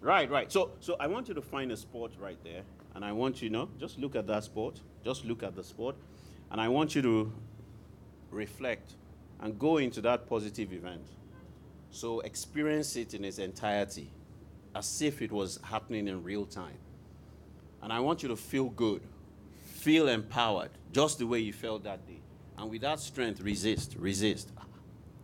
[0.00, 0.50] Right, right.
[0.50, 2.62] So, so I want you to find a sport right there,
[2.94, 4.80] and I want you, you know, just look at that sport.
[5.04, 5.94] Just look at the sport,
[6.50, 7.32] and I want you to
[8.30, 8.94] reflect
[9.40, 11.06] and go into that positive event.
[11.90, 14.10] So experience it in its entirety,
[14.74, 16.78] as if it was happening in real time.
[17.82, 19.02] And I want you to feel good,
[19.64, 22.20] feel empowered, just the way you felt that day.
[22.58, 24.50] And with that strength, resist, resist,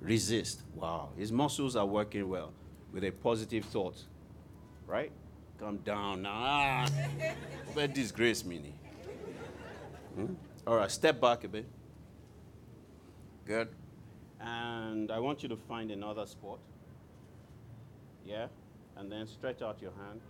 [0.00, 0.62] resist.
[0.74, 2.52] Wow, his muscles are working well
[2.92, 4.02] with a positive thought.
[4.86, 5.10] Right?
[5.58, 6.32] Come down now.
[6.34, 6.88] Ah,
[7.74, 8.74] but disgrace me.
[10.14, 10.34] Hmm?
[10.66, 11.66] All right, step back a bit.
[13.46, 13.68] Good.
[14.40, 16.58] And I want you to find another spot.
[18.24, 18.48] Yeah?
[18.96, 20.20] And then stretch out your hand.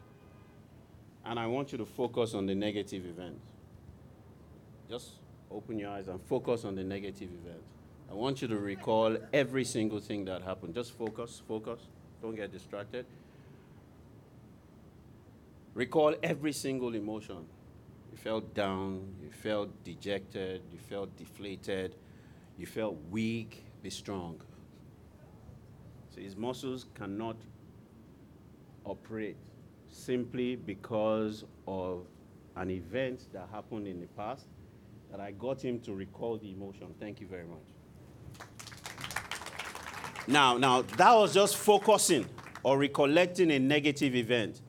[1.25, 3.41] And I want you to focus on the negative event.
[4.89, 5.15] Just
[5.51, 7.63] open your eyes and focus on the negative event.
[8.11, 10.75] I want you to recall every single thing that happened.
[10.75, 11.81] Just focus, focus.
[12.23, 13.07] Don't get distracted.
[15.75, 17.45] Recall every single emotion.
[18.11, 21.97] You felt down, you felt dejected, you felt deflated,
[22.57, 23.65] you felt weak.
[23.83, 24.41] Be strong.
[26.15, 27.37] So his muscles cannot
[28.85, 29.37] operate
[29.89, 32.07] simply because of
[32.57, 34.47] an event that happened in the past
[35.11, 36.95] that I got him to recall the emotion.
[36.99, 37.76] Thank you very much.
[40.27, 42.27] Now, now that was just focusing
[42.63, 44.61] or recollecting a negative event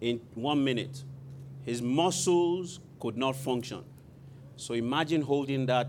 [0.00, 1.04] in one minute.
[1.62, 3.84] His muscles could not function.
[4.56, 5.88] So imagine holding that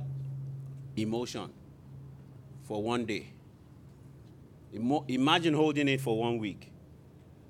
[0.96, 1.50] emotion
[2.64, 3.28] for one day.
[4.74, 6.72] Imo- imagine holding it for one week.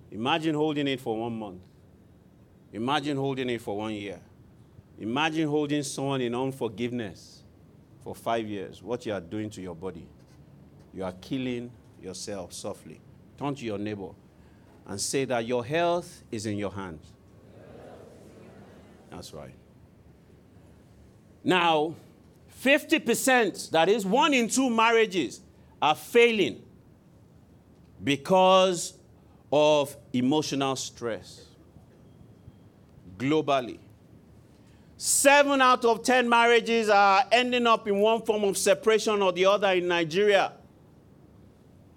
[0.10, 1.62] Imagine holding it for one month.
[2.74, 4.20] Imagine holding it for one year.
[5.00, 7.44] Imagine holding someone in unforgiveness
[8.04, 8.82] for five years.
[8.82, 10.08] What you are doing to your body.
[10.94, 13.00] You are killing yourself softly.
[13.38, 14.10] Turn to your neighbor
[14.88, 17.06] and say that your health is in your hands.
[19.10, 19.54] That's right.
[21.44, 21.96] Now,
[22.64, 25.42] 50%, that is one in two marriages,
[25.82, 26.62] are failing
[28.04, 28.94] because
[29.52, 31.46] of emotional stress
[33.18, 33.80] globally.
[34.98, 39.46] Seven out of 10 marriages are ending up in one form of separation or the
[39.46, 40.54] other in Nigeria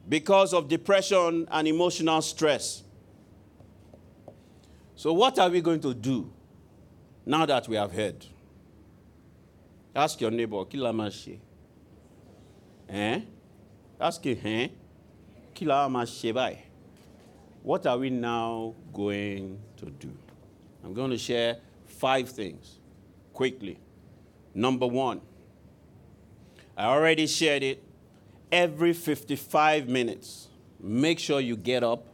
[0.08, 2.82] because of depression and emotional stress.
[4.96, 6.30] So, what are we going to do
[7.26, 8.24] now that we have heard?
[9.94, 11.38] Ask your neighbor, Kilamashi.
[12.88, 13.20] Eh?
[14.00, 14.68] Ask him, eh?
[15.54, 16.58] Kilamashi.
[17.62, 20.10] What are we now going to do?
[20.84, 22.78] I'm going to share five things
[23.32, 23.78] quickly.
[24.52, 25.20] Number one,
[26.76, 27.83] I already shared it.
[28.52, 30.48] Every 55 minutes,
[30.80, 32.06] make sure you get up,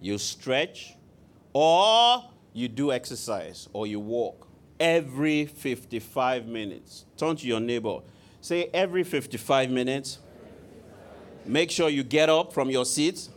[0.00, 0.94] you stretch,
[1.52, 4.48] or you do exercise, or you walk.
[4.82, 7.04] every 55 minutes.
[7.16, 8.00] Turn to your neighbor.
[8.40, 10.18] Say every 55 minutes.
[11.46, 13.28] Make sure you get up from your seat.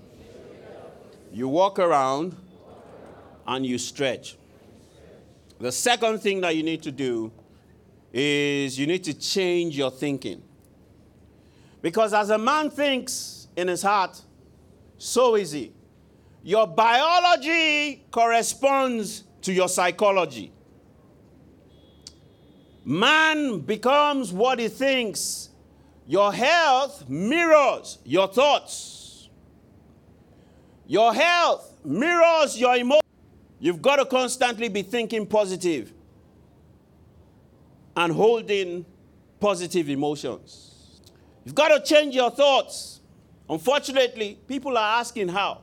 [1.32, 2.36] You walk around
[3.45, 4.38] and you stretch.
[5.59, 7.32] The second thing that you need to do
[8.11, 10.41] is you need to change your thinking.
[11.86, 14.19] Because as a man thinks in his heart,
[14.97, 15.71] so is he.
[16.41, 20.51] Your biology corresponds to your psychology.
[22.83, 25.49] Man becomes what he thinks.
[26.07, 29.29] Your health mirrors your thoughts.
[30.88, 33.03] Your health mirrors your emotions.
[33.59, 35.93] You've got to constantly be thinking positive
[37.95, 38.88] and holding
[39.39, 40.74] positive emotions.
[41.45, 42.99] You've got to change your thoughts.
[43.47, 45.61] Unfortunately, people are asking how.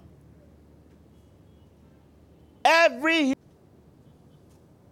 [2.65, 3.35] Every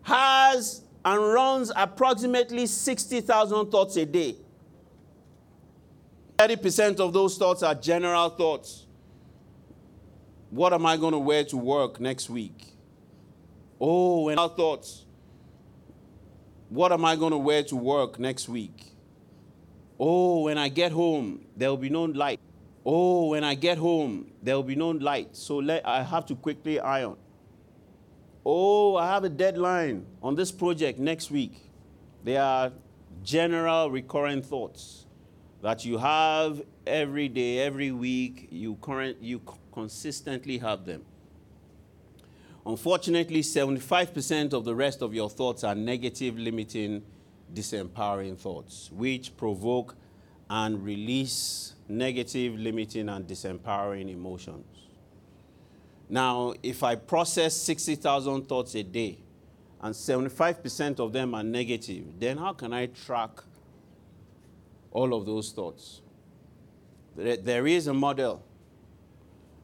[0.03, 4.37] has and runs approximately 60,000 thoughts a day.
[6.37, 8.87] 30% of those thoughts are general thoughts.
[10.51, 12.75] What am I going to wear to work next week?
[13.81, 15.05] Oh, and our thoughts.
[16.69, 18.90] What am I going to wear to work next week?
[20.03, 22.41] Oh, when I get home, there will be no light.
[22.87, 25.37] Oh, when I get home, there will be no light.
[25.37, 27.17] So let, I have to quickly iron.
[28.45, 31.71] Oh, I have a deadline on this project next week.
[32.25, 32.73] They are
[33.23, 35.05] general recurrent thoughts
[35.61, 38.49] that you have every day, every week.
[38.51, 41.05] You, current, you consistently have them.
[42.65, 47.03] Unfortunately, 75% of the rest of your thoughts are negative, limiting,
[47.55, 49.97] disempowering thoughts, which provoke
[50.49, 54.67] and release negative, limiting, and disempowering emotions.
[56.09, 59.19] Now, if I process 60,000 thoughts a day
[59.81, 63.31] and 75% of them are negative, then how can I track
[64.91, 66.01] all of those thoughts?
[67.17, 68.43] There is a model.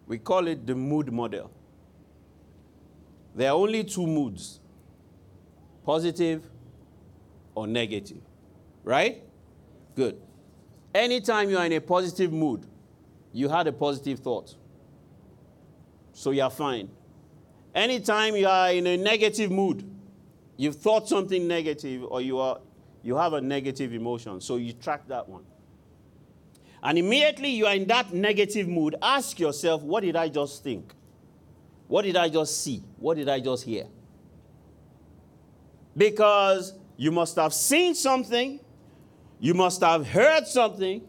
[0.07, 1.51] We call it the mood model.
[3.35, 4.61] There are only two moods
[5.85, 6.43] positive
[7.57, 8.23] or negative.
[8.85, 9.25] Right?
[9.97, 10.23] Good.
[10.95, 12.65] Anytime you are in a positive mood,
[13.33, 14.55] you had a positive thought
[16.17, 16.89] so you're fine.
[17.75, 19.87] Anytime you are in a negative mood,
[20.57, 22.59] you've thought something negative or you, are,
[23.03, 25.45] you have a negative emotion, so you track that one.
[26.83, 30.95] And immediately you are in that negative mood, ask yourself, what did I just think?
[31.87, 32.83] What did I just see?
[32.97, 33.87] What did I just hear?
[35.95, 38.61] Because you must have seen something,
[39.39, 41.03] you must have heard something,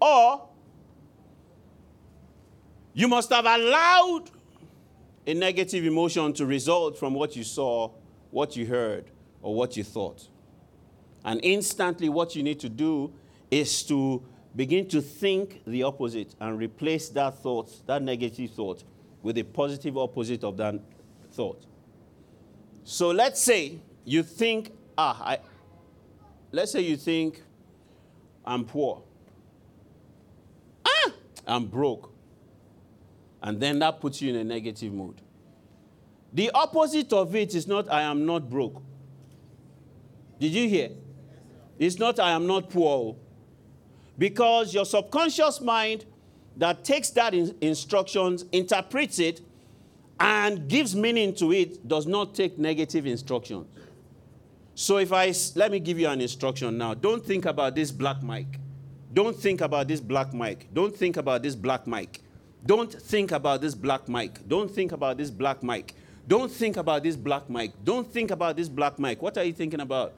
[0.00, 0.48] or
[2.92, 4.30] you must have allowed
[5.26, 7.90] a negative emotion to result from what you saw,
[8.30, 10.28] what you heard, or what you thought.
[11.24, 13.12] And instantly, what you need to do
[13.50, 14.22] is to
[14.54, 18.84] begin to think the opposite and replace that thought, that negative thought,
[19.22, 20.74] with a positive opposite of that
[21.32, 21.64] thought.
[22.84, 25.38] So let's say you think, ah, I,
[26.52, 27.42] let's say you think,
[28.44, 29.02] I'm poor.
[30.86, 31.12] Ah,
[31.46, 32.14] I'm broke
[33.44, 35.20] and then that puts you in a negative mood.
[36.32, 38.82] The opposite of it is not, I am not broke.
[40.40, 40.88] Did you hear?
[41.78, 43.16] It's not, I am not poor.
[44.16, 46.06] Because your subconscious mind
[46.56, 49.42] that takes that in- instructions, interprets it,
[50.18, 53.66] and gives meaning to it does not take negative instructions.
[54.74, 56.94] So if I let me give you an instruction now.
[56.94, 58.58] Don't think about this black mic.
[59.12, 60.68] Don't think about this black mic.
[60.74, 62.20] Don't think about this black mic.
[62.66, 64.48] Don't think about this black mic.
[64.48, 65.94] Don't think about this black mic.
[66.26, 67.72] Don't think about this black mic.
[67.84, 69.22] Don't think about this black mic.
[69.22, 70.12] What are you thinking about?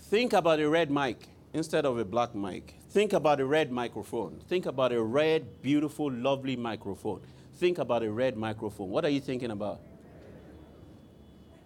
[0.00, 2.74] think about a red mic instead of a black mic.
[2.90, 4.40] Think about a red microphone.
[4.48, 7.20] Think about a red, beautiful, lovely microphone.
[7.60, 8.88] Think about a red microphone.
[8.88, 9.82] What are you thinking about?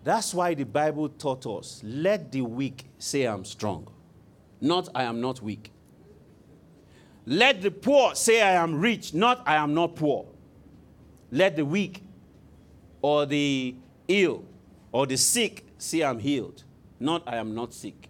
[0.03, 3.87] That's why the Bible taught us let the weak say I'm strong,
[4.61, 5.71] not I am not weak.
[7.27, 10.27] Let the poor say, I am rich, not I am not poor.
[11.31, 12.03] Let the weak
[13.01, 13.77] or the
[14.09, 14.45] ill
[14.91, 16.65] or the sick say, I'm healed,
[16.99, 18.09] not I am not sick.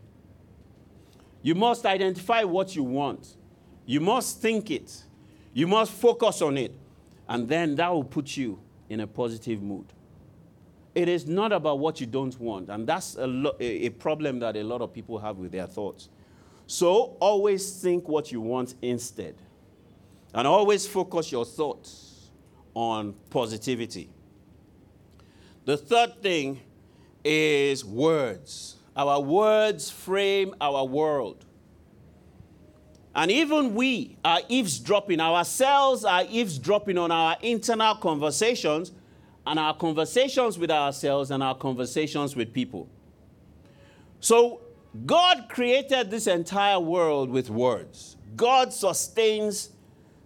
[1.42, 3.36] You must identify what you want.
[3.84, 5.04] You must think it.
[5.52, 6.74] You must focus on it.
[7.28, 9.86] And then that will put you in a positive mood.
[10.94, 12.68] It is not about what you don't want.
[12.68, 16.08] And that's a, lo- a problem that a lot of people have with their thoughts.
[16.66, 19.34] So always think what you want instead.
[20.32, 22.30] And always focus your thoughts
[22.74, 24.10] on positivity.
[25.64, 26.60] The third thing
[27.24, 28.76] is words.
[28.96, 31.44] Our words frame our world.
[33.14, 38.92] And even we are eavesdropping, ourselves are eavesdropping on our internal conversations
[39.46, 42.88] and our conversations with ourselves and our conversations with people.
[44.20, 44.60] So,
[45.06, 48.16] God created this entire world with words.
[48.36, 49.70] God sustains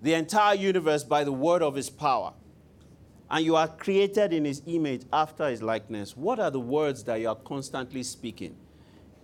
[0.02, 2.32] the entire universe by the word of his power.
[3.30, 6.16] And you are created in his image after his likeness.
[6.16, 8.56] What are the words that you are constantly speaking?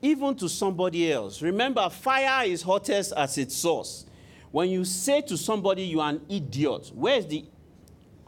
[0.05, 1.41] Even to somebody else.
[1.41, 4.05] Remember, fire is hottest at its source.
[4.51, 7.47] When you say to somebody you are an idiot, where's the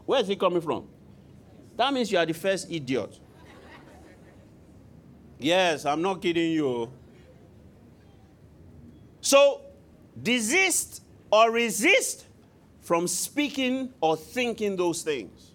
[0.03, 0.87] where is it coming from?
[1.75, 3.19] That means you are the first idiot.
[5.37, 6.91] Yes, I'm not kidding you.
[9.21, 9.61] So,
[10.19, 12.25] desist or resist
[12.81, 15.51] from speaking or thinking those things.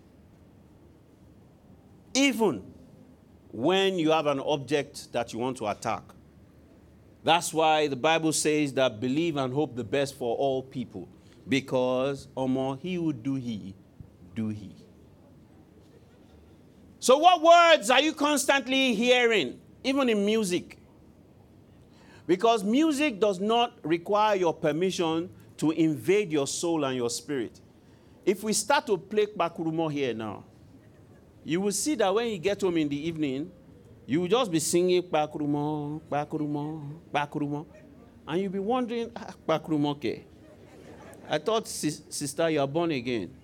[2.14, 2.71] Even
[3.52, 6.02] when you have an object that you want to attack.
[7.22, 11.08] That's why the Bible says that believe and hope the best for all people.
[11.48, 13.74] Because, Omo, he would do he,
[14.34, 14.74] do he.
[16.98, 20.78] So, what words are you constantly hearing, even in music?
[22.26, 25.28] Because music does not require your permission
[25.58, 27.60] to invade your soul and your spirit.
[28.24, 30.44] If we start to play Bakurumo here now,
[31.44, 33.50] you will see that when you get home in the evening,
[34.06, 37.66] you will just be singing Bakurumo, Bakurumo, Bakurumo,
[38.26, 40.24] and you'll be wondering, ah, okay.
[41.28, 43.34] I thought, sister, you are born again.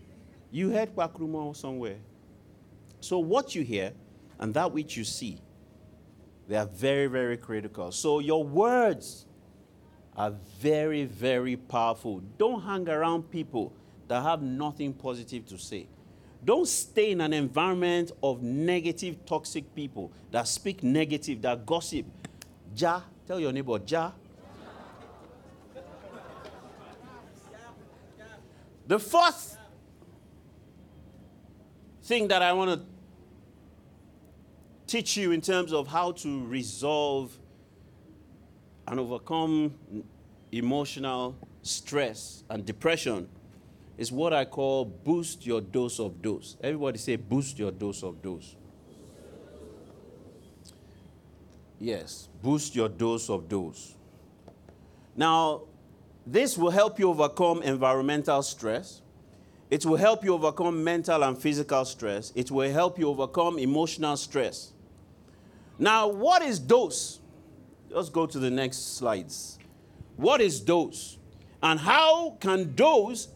[0.50, 1.98] You heard Bakurumo somewhere.
[3.00, 3.92] So, what you hear
[4.38, 5.40] and that which you see,
[6.48, 7.92] they are very, very critical.
[7.92, 9.26] So, your words
[10.16, 12.20] are very, very powerful.
[12.38, 13.72] Don't hang around people
[14.08, 15.86] that have nothing positive to say.
[16.44, 22.06] Don't stay in an environment of negative, toxic people that speak negative, that gossip.
[22.76, 24.12] Ja, tell your neighbor, Ja.
[28.86, 29.58] The fourth
[32.04, 32.86] thing that I want to
[34.86, 37.38] teach you in terms of how to resolve
[38.86, 39.74] and overcome
[40.50, 43.28] emotional stress and depression
[43.98, 46.56] is what I call boost your dose of dose.
[46.62, 48.56] Everybody say boost your dose of dose.
[51.78, 53.94] Yes, boost your dose of dose.
[55.14, 55.62] Now,
[56.26, 59.02] this will help you overcome environmental stress
[59.70, 62.32] it will help you overcome mental and physical stress.
[62.34, 64.72] It will help you overcome emotional stress.
[65.78, 67.20] Now, what is dose?
[67.90, 69.58] Let's go to the next slides.
[70.16, 71.18] What is dose?
[71.62, 73.28] And how can dose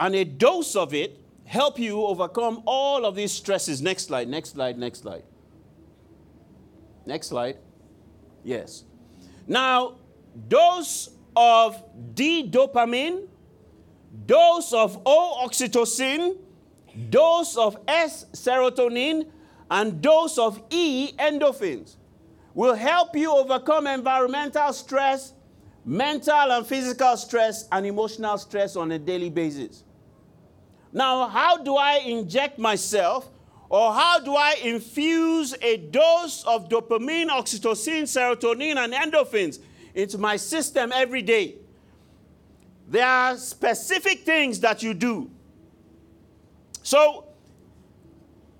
[0.00, 3.82] and a dose of it help you overcome all of these stresses?
[3.82, 5.22] Next slide, next slide, next slide.
[7.06, 7.58] Next slide.
[8.42, 8.84] Yes.
[9.46, 9.96] Now,
[10.48, 11.82] dose of
[12.14, 13.28] D dopamine
[14.26, 16.36] dose of O oxytocin,
[17.10, 19.28] dose of S serotonin,
[19.70, 21.96] and dose of E endorphins
[22.54, 25.33] will help you overcome environmental stress,
[25.84, 29.84] mental and physical stress, and emotional stress on a daily basis.
[30.92, 33.28] Now, how do I inject myself
[33.68, 39.58] or how do I infuse a dose of dopamine, oxytocin, serotonin, and endorphins
[39.94, 41.56] into my system every day?
[42.88, 45.30] There are specific things that you do.
[46.82, 47.26] So,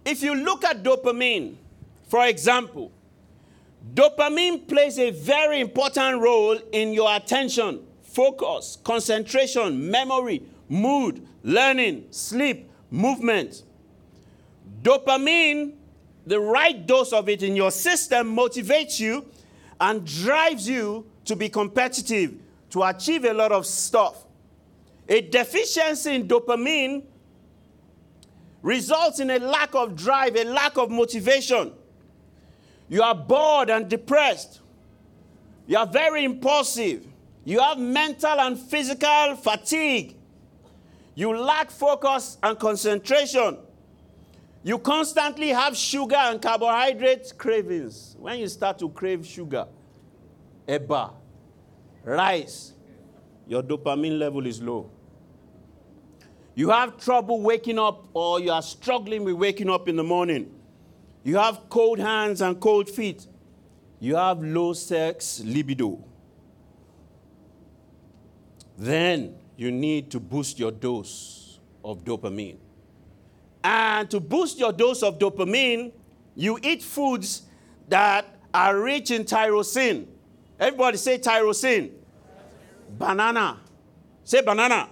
[0.05, 1.57] if you look at dopamine,
[2.09, 2.91] for example,
[3.93, 12.71] dopamine plays a very important role in your attention, focus, concentration, memory, mood, learning, sleep,
[12.91, 13.63] movement.
[14.83, 15.75] Dopamine,
[16.27, 19.27] the right dose of it in your system, motivates you
[19.81, 22.35] and drives you to be competitive,
[22.71, 24.25] to achieve a lot of stuff.
[25.09, 27.03] A deficiency in dopamine
[28.63, 31.73] results in a lack of drive, a lack of motivation.
[32.89, 34.61] You are bored and depressed.
[35.67, 37.07] You are very impulsive.
[37.45, 40.17] You have mental and physical fatigue.
[41.15, 43.59] You lack focus and concentration.
[44.63, 48.17] You constantly have sugar and carbohydrate cravings.
[48.19, 49.67] When you start to crave sugar,
[50.67, 51.13] eba,
[52.03, 52.73] rice,
[53.47, 54.91] your dopamine level is low.
[56.55, 60.51] You have trouble waking up, or you are struggling with waking up in the morning.
[61.25, 63.27] You have cold hands and cold feet.
[63.99, 66.05] You have low sex libido.
[68.77, 72.59] Then you need to boost your dose of dopamine.
[73.63, 75.93] And to boost your dose of dopamine,
[76.35, 77.43] you eat foods
[77.89, 80.07] that are rich in tyrosine.
[80.61, 81.93] Everybody say tyrosine.
[82.99, 83.61] Banana.
[84.25, 84.91] Say banana.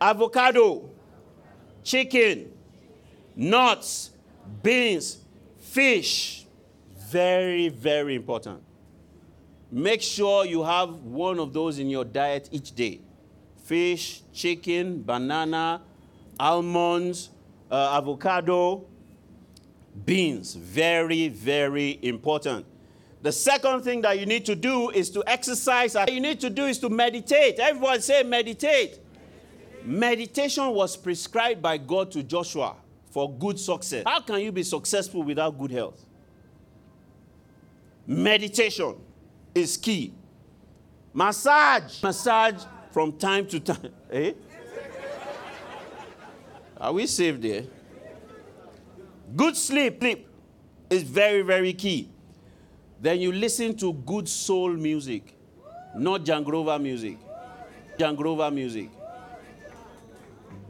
[0.00, 0.88] Avocado.
[1.82, 2.52] Chicken.
[3.34, 4.10] Nuts.
[4.62, 5.18] Beans.
[5.58, 6.46] Fish.
[7.10, 8.62] Very, very important.
[9.70, 13.00] Make sure you have one of those in your diet each day
[13.64, 15.82] fish, chicken, banana,
[16.38, 17.30] almonds,
[17.68, 18.84] uh, avocado,
[20.04, 20.54] beans.
[20.54, 22.64] Very, very important.
[23.22, 25.96] The second thing that you need to do is to exercise.
[26.06, 27.58] You need to do is to meditate.
[27.58, 29.00] Everyone say meditate.
[29.84, 32.76] Meditation was prescribed by God to Joshua
[33.16, 34.02] for good success.
[34.04, 36.04] How can you be successful without good health?
[38.06, 38.94] Meditation
[39.54, 40.12] is key.
[41.14, 42.02] Massage.
[42.02, 43.90] Massage from time to time.
[44.12, 44.32] Eh?
[46.78, 47.62] Are we saved there?
[49.34, 50.28] Good sleep, sleep
[50.90, 52.10] is very, very key.
[53.00, 55.34] Then you listen to good soul music,
[55.96, 57.16] not Jangrova music.
[57.98, 58.90] Jangrova music.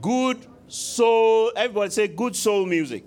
[0.01, 3.05] Good soul, everybody say good soul music.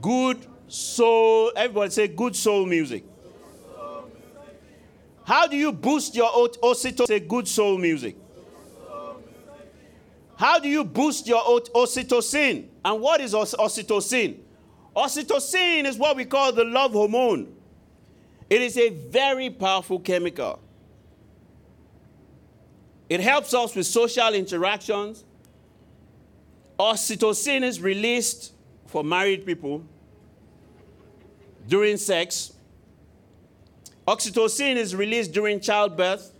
[0.00, 3.04] Good soul, everybody say good soul music.
[5.24, 7.06] How do you boost your oxytocin?
[7.06, 8.16] Say good soul music.
[10.36, 12.68] How do you boost your oxytocin?
[12.84, 14.38] And what is oxytocin?
[14.94, 17.54] Oxytocin is what we call the love hormone.
[18.48, 20.60] It is a very powerful chemical.
[23.08, 25.24] It helps us with social interactions.
[26.78, 28.52] Oxytocin is released
[28.86, 29.82] for married people
[31.68, 32.52] during sex.
[34.06, 36.32] Oxytocin is released during childbirth.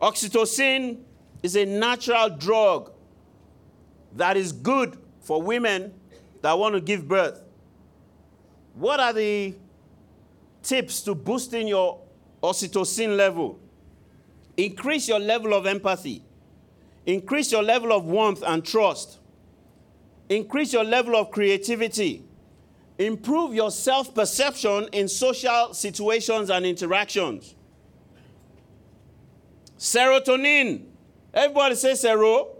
[0.00, 0.98] Oxytocin
[1.42, 2.92] is a natural drug
[4.16, 5.92] that is good for women
[6.42, 7.40] that want to give birth.
[8.74, 9.54] What are the
[10.62, 12.00] tips to boosting your
[12.42, 13.58] oxytocin level?
[14.62, 16.22] Increase your level of empathy.
[17.04, 19.18] Increase your level of warmth and trust.
[20.28, 22.24] Increase your level of creativity.
[22.96, 27.56] Improve your self perception in social situations and interactions.
[29.76, 30.84] Serotonin
[31.34, 32.56] Everybody say sero.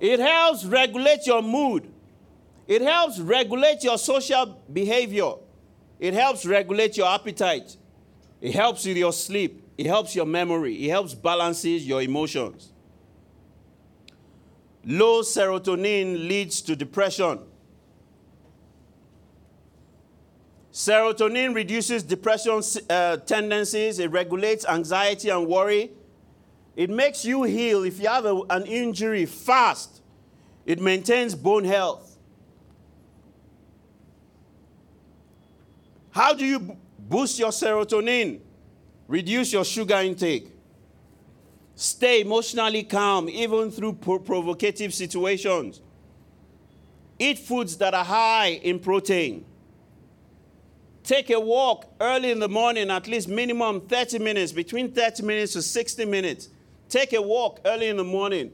[0.00, 1.92] It helps regulate your mood.
[2.66, 5.32] It helps regulate your social behavior.
[5.98, 7.76] It helps regulate your appetite.
[8.40, 9.63] It helps with your sleep.
[9.76, 10.86] It helps your memory.
[10.86, 12.72] It helps balances your emotions.
[14.84, 17.40] Low serotonin leads to depression.
[20.72, 22.60] Serotonin reduces depression
[22.90, 23.98] uh, tendencies.
[23.98, 25.92] It regulates anxiety and worry.
[26.76, 30.02] It makes you heal if you have a, an injury fast.
[30.66, 32.18] It maintains bone health.
[36.10, 38.40] How do you boost your serotonin?
[39.08, 40.50] Reduce your sugar intake.
[41.76, 45.80] Stay emotionally calm even through provocative situations.
[47.18, 49.44] Eat foods that are high in protein.
[51.02, 55.52] Take a walk early in the morning, at least minimum 30 minutes, between 30 minutes
[55.52, 56.48] to 60 minutes.
[56.88, 58.52] Take a walk early in the morning.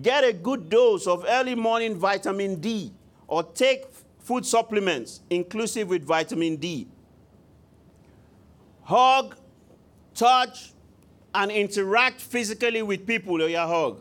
[0.00, 2.92] Get a good dose of early morning vitamin D
[3.26, 3.84] or take
[4.20, 6.86] food supplements inclusive with vitamin D.
[8.82, 9.36] Hug,
[10.20, 10.72] touch,
[11.34, 13.40] and interact physically with people.
[13.42, 14.00] Oh, yeah, hug.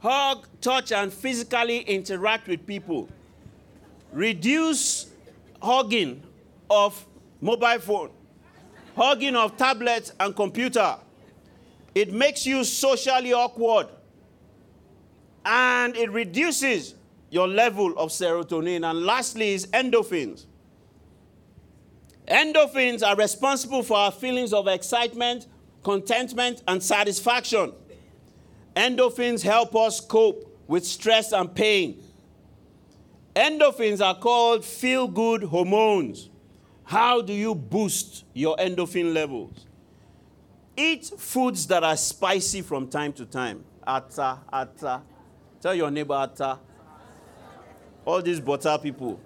[0.00, 3.08] Hug, touch, and physically interact with people.
[4.12, 5.10] Reduce
[5.62, 6.22] hugging
[6.68, 7.06] of
[7.40, 8.10] mobile phone,
[8.96, 10.96] hugging of tablets and computer
[11.94, 13.88] it makes you socially awkward.
[15.44, 16.94] And it reduces
[17.30, 18.88] your level of serotonin.
[18.88, 20.46] And lastly, is endorphins.
[22.30, 25.48] Endorphins are responsible for our feelings of excitement,
[25.82, 27.72] contentment, and satisfaction.
[28.76, 32.00] Endorphins help us cope with stress and pain.
[33.34, 36.30] Endorphins are called feel good hormones.
[36.84, 39.66] How do you boost your endorphin levels?
[40.76, 43.64] Eat foods that are spicy from time to time.
[43.84, 45.02] Ata, ata.
[45.60, 46.60] Tell your neighbor ata.
[48.04, 49.20] All these butter people.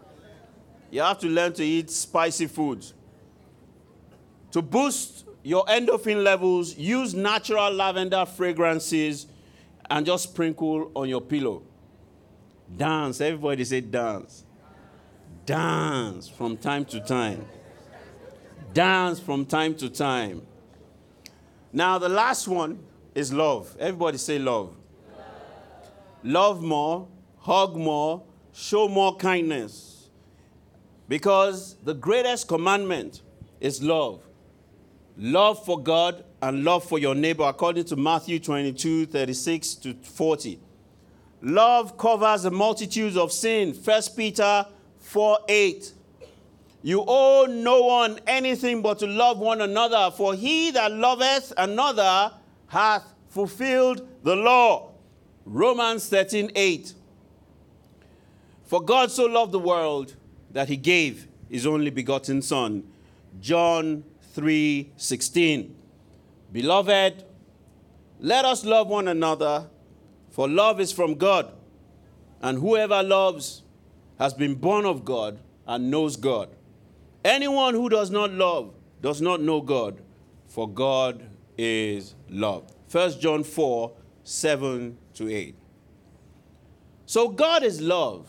[0.91, 2.94] You have to learn to eat spicy foods.
[4.55, 9.27] To boost your endorphin levels, use natural lavender fragrances
[9.91, 11.65] and just sprinkle on your pillow.
[12.77, 13.21] Dance.
[13.21, 14.45] Everybody say dance.
[15.45, 17.45] Dance from time to time.
[18.73, 20.43] Dance from time to time.
[21.73, 22.79] Now, the last one
[23.13, 23.77] is love.
[23.81, 24.73] Everybody say love.
[26.23, 26.63] love.
[26.63, 27.09] more,
[27.41, 30.11] hug more, show more kindness.
[31.09, 33.21] Because the greatest commandment
[33.61, 34.21] is love.
[35.17, 40.59] Love for God and love for your neighbor, according to Matthew 22 36 to 40.
[41.43, 43.73] Love covers a multitude of sin.
[43.73, 44.67] 1 Peter
[44.99, 45.93] 4 8.
[46.83, 52.33] You owe no one anything but to love one another, for he that loveth another
[52.67, 54.91] hath fulfilled the law.
[55.47, 56.95] Romans 13 8.
[58.65, 60.17] For God so loved the world
[60.51, 62.83] that he gave his only begotten Son.
[63.41, 64.05] John
[64.35, 65.75] 3 16.
[66.53, 67.25] Beloved,
[68.21, 69.69] let us love one another
[70.35, 71.53] for love is from God,
[72.43, 73.63] and whoever loves
[74.19, 76.49] has been born of God and knows God.
[77.25, 80.03] Anyone who does not love does not know God,
[80.49, 81.25] for God
[81.57, 82.69] is love.
[82.91, 83.93] 1 John 4
[84.25, 85.55] 7 to 8.
[87.07, 88.29] So God is love,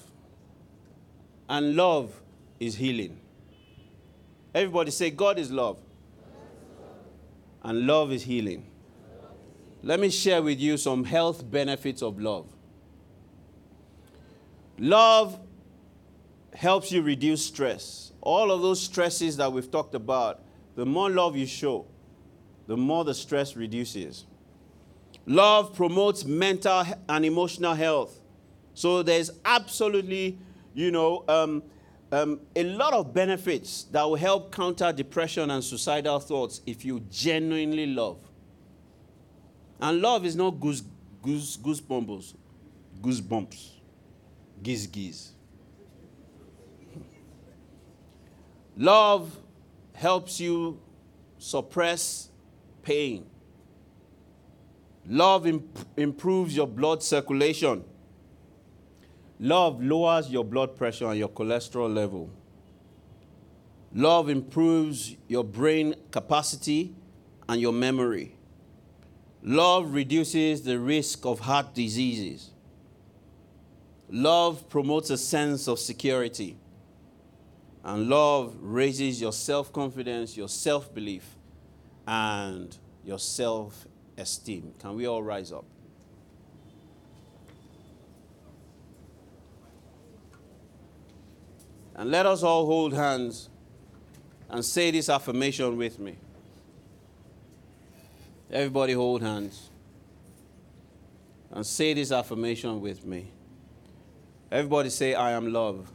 [1.49, 2.22] and love
[2.60, 3.20] is healing.
[4.53, 5.80] Everybody say, God is love,
[7.66, 8.63] and love is healing.
[9.82, 12.47] Let me share with you some health benefits of love.
[14.78, 15.39] Love
[16.53, 18.11] helps you reduce stress.
[18.22, 20.41] All of those stresses that we've talked about,
[20.76, 21.88] the more love you show,
[22.68, 24.26] the more the stress reduces.
[25.26, 28.22] Love promotes mental and emotional health.
[28.76, 30.38] So there's absolutely,
[30.76, 31.63] you know, um,
[32.16, 37.01] um, a lot of benefits that will help counter depression and suicidal thoughts if you
[37.11, 38.18] genuinely love.
[39.82, 40.82] And love is not goose,
[41.22, 42.34] goose, goosebumps,
[43.01, 43.70] goosebumps,
[44.63, 45.34] giz giz.
[48.78, 49.38] Love
[49.91, 50.80] helps you
[51.38, 52.30] suppress
[52.82, 53.26] pain.
[55.05, 57.84] Love imp- improves your blood circulation.
[59.39, 62.29] Love lowers your blood pressure and your cholesterol level.
[63.93, 66.93] Love improves your brain capacity
[67.47, 68.36] and your memory.
[69.43, 72.51] Love reduces the risk of heart diseases.
[74.09, 76.57] Love promotes a sense of security.
[77.83, 81.36] And love raises your self confidence, your self belief,
[82.07, 84.73] and your self esteem.
[84.79, 85.65] Can we all rise up?
[91.95, 93.49] And let us all hold hands
[94.49, 96.17] and say this affirmation with me.
[98.51, 99.69] Everybody hold hands.
[101.51, 103.31] And say this affirmation with me.
[104.51, 105.91] Everybody say, I am love.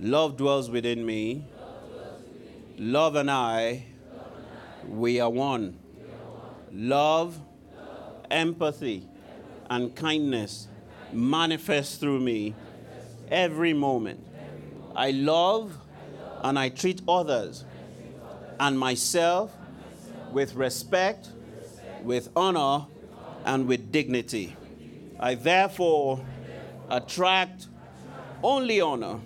[0.00, 1.44] Love dwells within me.
[2.78, 3.84] Love and I,
[4.88, 5.78] we are one.
[6.72, 7.38] Love,
[8.30, 9.06] empathy,
[9.68, 10.68] and kindness
[11.12, 12.54] manifest through me
[13.30, 14.26] every moment.
[14.94, 15.76] I love
[16.42, 17.64] and I treat others
[18.58, 19.52] and myself
[20.32, 21.28] with respect,
[22.02, 22.86] with honor,
[23.44, 24.56] and with dignity.
[25.18, 26.24] I therefore
[26.88, 27.66] attract
[28.42, 29.20] only honor,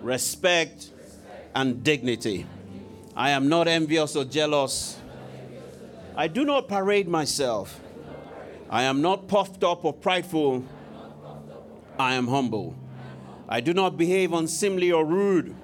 [0.00, 0.90] respect,
[1.54, 2.46] and dignity.
[3.14, 4.98] I am not envious or jealous.
[6.16, 7.80] I do not parade myself.
[8.70, 10.64] I am not puffed up or prideful.
[11.98, 12.74] I am humble.
[13.52, 15.54] I do not behave unseemly or rude.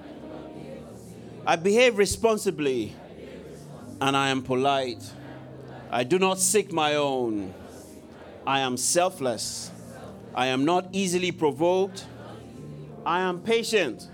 [1.43, 2.93] I behave responsibly
[3.99, 5.03] and I am polite.
[5.89, 7.51] I do not seek my own.
[8.45, 9.71] I am selfless.
[10.35, 12.05] I am not easily provoked.
[13.07, 14.07] I am patient.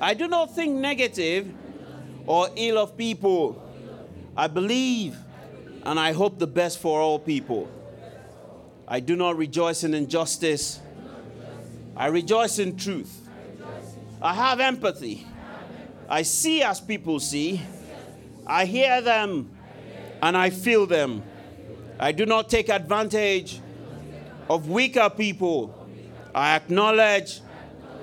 [0.00, 1.52] I do not think negative
[2.26, 3.60] or ill of people.
[4.36, 5.16] I believe
[5.82, 7.68] and I hope the best for all people.
[8.86, 10.78] I do not rejoice in injustice.
[11.96, 13.28] I rejoice in truth.
[14.22, 15.26] I have empathy.
[16.08, 17.60] I see as people see.
[18.46, 19.50] I hear them
[20.22, 21.22] and I feel them.
[21.98, 23.60] I do not take advantage
[24.48, 25.88] of weaker people.
[26.34, 27.40] I acknowledge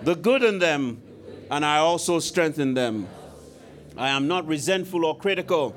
[0.04, 1.02] the good in them
[1.52, 3.08] and I also strengthen them.
[3.98, 5.76] I am not resentful or critical.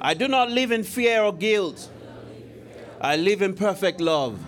[0.00, 1.88] I do not live in fear or guilt.
[3.00, 4.38] I live in perfect love.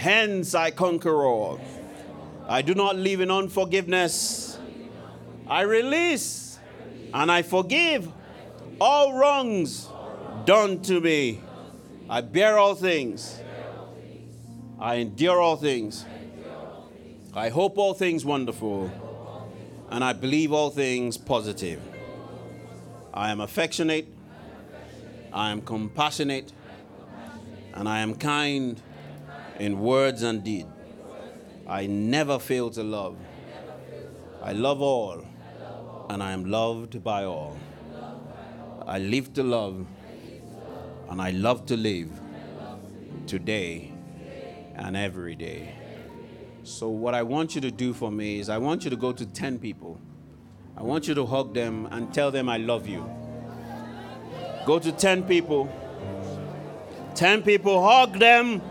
[0.00, 1.60] Hence I conquer all.
[2.48, 4.58] I do not live in unforgiveness.
[5.46, 6.58] I release
[7.12, 8.08] and I forgive
[8.80, 9.90] all wrongs
[10.46, 11.42] done to me.
[12.08, 13.42] I bear all things.
[14.78, 16.06] I endure all things.
[17.34, 18.90] I hope all things wonderful.
[19.90, 21.82] And I believe all things positive.
[23.12, 24.08] I am affectionate.
[25.30, 26.54] I am compassionate.
[27.74, 28.80] And I am kind
[29.60, 30.66] in words and deed.
[31.68, 33.18] I never fail to love.
[34.42, 35.22] I love all,
[36.08, 37.58] and I am loved by all.
[38.86, 39.86] I live to love,
[41.10, 42.10] and I love to live
[43.26, 43.92] today
[44.76, 45.74] and every day.
[46.62, 49.12] So, what I want you to do for me is I want you to go
[49.12, 50.00] to 10 people.
[50.74, 53.04] I want you to hug them and tell them I love you.
[54.64, 55.68] Go to 10 people.
[57.14, 58.62] 10 people, hug them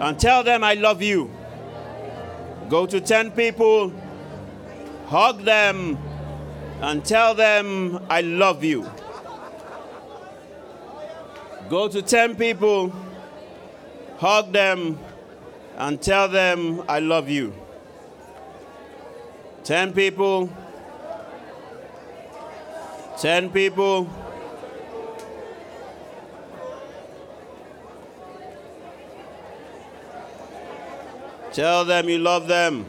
[0.00, 1.30] and tell them I love you.
[2.68, 3.92] Go to 10 people,
[5.06, 5.98] hug them,
[6.80, 8.88] and tell them I love you.
[11.68, 12.92] Go to 10 people,
[14.18, 14.98] hug them,
[15.76, 17.52] and tell them I love you.
[19.64, 20.50] 10 people,
[23.18, 24.08] 10 people.
[31.58, 32.86] Tell them you love them.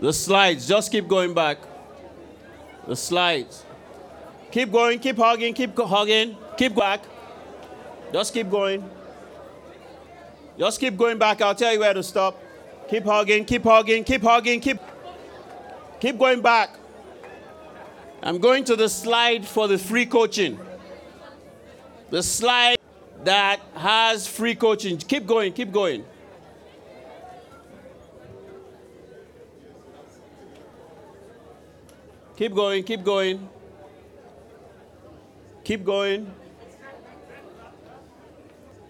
[0.00, 1.58] The slides, just keep going back.
[2.86, 3.62] The slides.
[4.50, 7.04] Keep going, keep hugging, keep hugging, keep back.
[8.10, 8.88] Just keep going.
[10.58, 11.42] Just keep going back.
[11.42, 12.42] I'll tell you where to stop.
[12.88, 14.80] Keep hugging, keep hugging, keep hugging, keep
[16.00, 16.78] keep going back.
[18.22, 20.58] I'm going to the slide for the free coaching.
[22.10, 22.76] The slide
[23.24, 24.98] that has free coaching.
[24.98, 26.04] Keep going, keep going.
[32.36, 33.48] Keep going, keep going.
[35.64, 36.34] Keep going.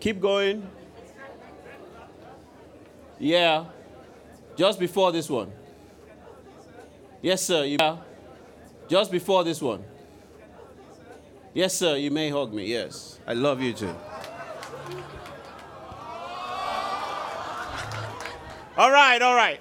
[0.01, 0.68] Keep going.
[3.18, 3.66] Yeah.
[4.57, 5.53] Just before this one.
[7.22, 7.64] Yes, sir.
[7.64, 7.99] Yeah.
[8.93, 9.82] Just before this one.
[11.55, 11.97] Yes, sir.
[11.97, 12.66] You may hug me.
[12.66, 13.18] Yes.
[13.26, 13.95] I love you too.
[18.76, 19.61] All right, all right.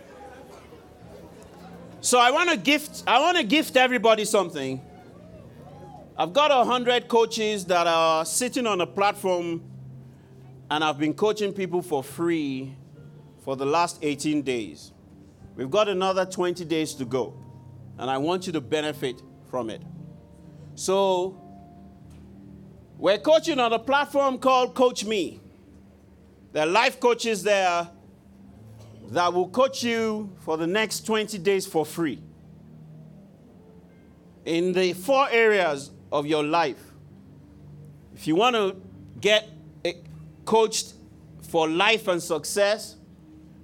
[2.02, 4.82] So I want to gift I want to gift everybody something.
[6.18, 9.64] I've got a hundred coaches that are sitting on a platform
[10.70, 12.76] and I've been coaching people for free
[13.46, 14.92] for the last 18 days.
[15.56, 17.34] We've got another 20 days to go,
[17.98, 19.82] and I want you to benefit from it.
[20.76, 21.42] So,
[22.98, 25.40] we're coaching on a platform called Coach Me.
[26.52, 27.90] There are life coaches there
[29.10, 32.22] that will coach you for the next 20 days for free
[34.46, 36.82] in the four areas of your life.
[38.16, 38.76] If you want to
[39.20, 39.50] get
[39.86, 39.94] eh,
[40.46, 40.94] coached
[41.50, 42.96] for life and success,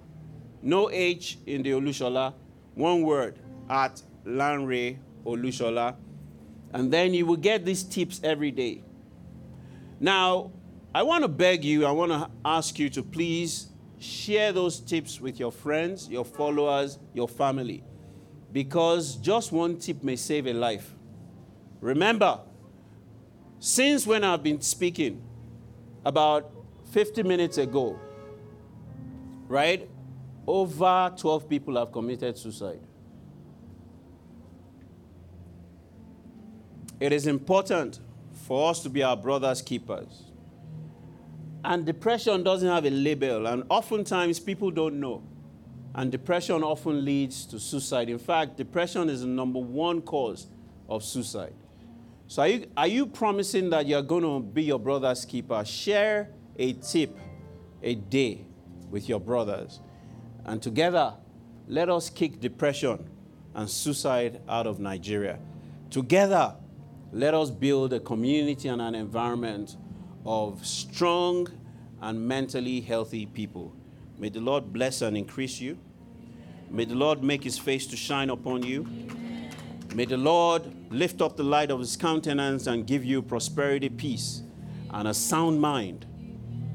[0.62, 2.32] No H in the Olusola.
[2.76, 3.36] One word
[3.68, 5.96] at Lanre Olusola.
[6.74, 8.82] And then you will get these tips every day.
[10.00, 10.50] Now,
[10.92, 13.68] I want to beg you, I want to ask you to please
[14.00, 17.84] share those tips with your friends, your followers, your family.
[18.52, 20.94] Because just one tip may save a life.
[21.80, 22.40] Remember,
[23.60, 25.22] since when I've been speaking
[26.04, 26.50] about
[26.90, 27.98] 50 minutes ago,
[29.46, 29.88] right?
[30.46, 32.80] Over 12 people have committed suicide.
[37.05, 38.00] It is important
[38.46, 40.22] for us to be our brother's keepers.
[41.62, 45.22] And depression doesn't have a label, and oftentimes people don't know.
[45.94, 48.09] And depression often leads to suicide.
[48.09, 50.46] In fact, depression is the number one cause
[50.88, 51.52] of suicide.
[52.26, 55.62] So, are you, are you promising that you're going to be your brother's keeper?
[55.62, 57.18] Share a tip
[57.82, 58.46] a day
[58.90, 59.78] with your brothers.
[60.46, 61.12] And together,
[61.68, 63.11] let us kick depression
[63.55, 65.38] and suicide out of Nigeria.
[65.90, 66.57] Together,
[67.14, 69.76] let us build a community and an environment
[70.26, 71.46] of strong
[72.02, 73.72] and mentally healthy people.
[74.18, 75.78] May the Lord bless and increase you.
[76.68, 78.88] May the Lord make his face to shine upon you.
[79.94, 84.42] May the Lord lift up the light of his countenance and give you prosperity, peace,
[84.90, 86.06] and a sound mind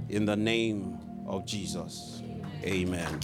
[0.08, 2.24] in the name of Jesus.
[2.64, 3.20] Amen.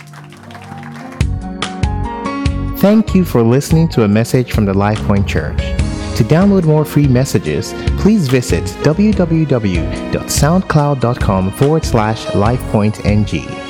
[2.79, 5.84] Thank you for listening to a message from the LifePoint Church.
[6.15, 13.64] To download more free messages, please visit www.soundcloud.com forward slash LifePointNG.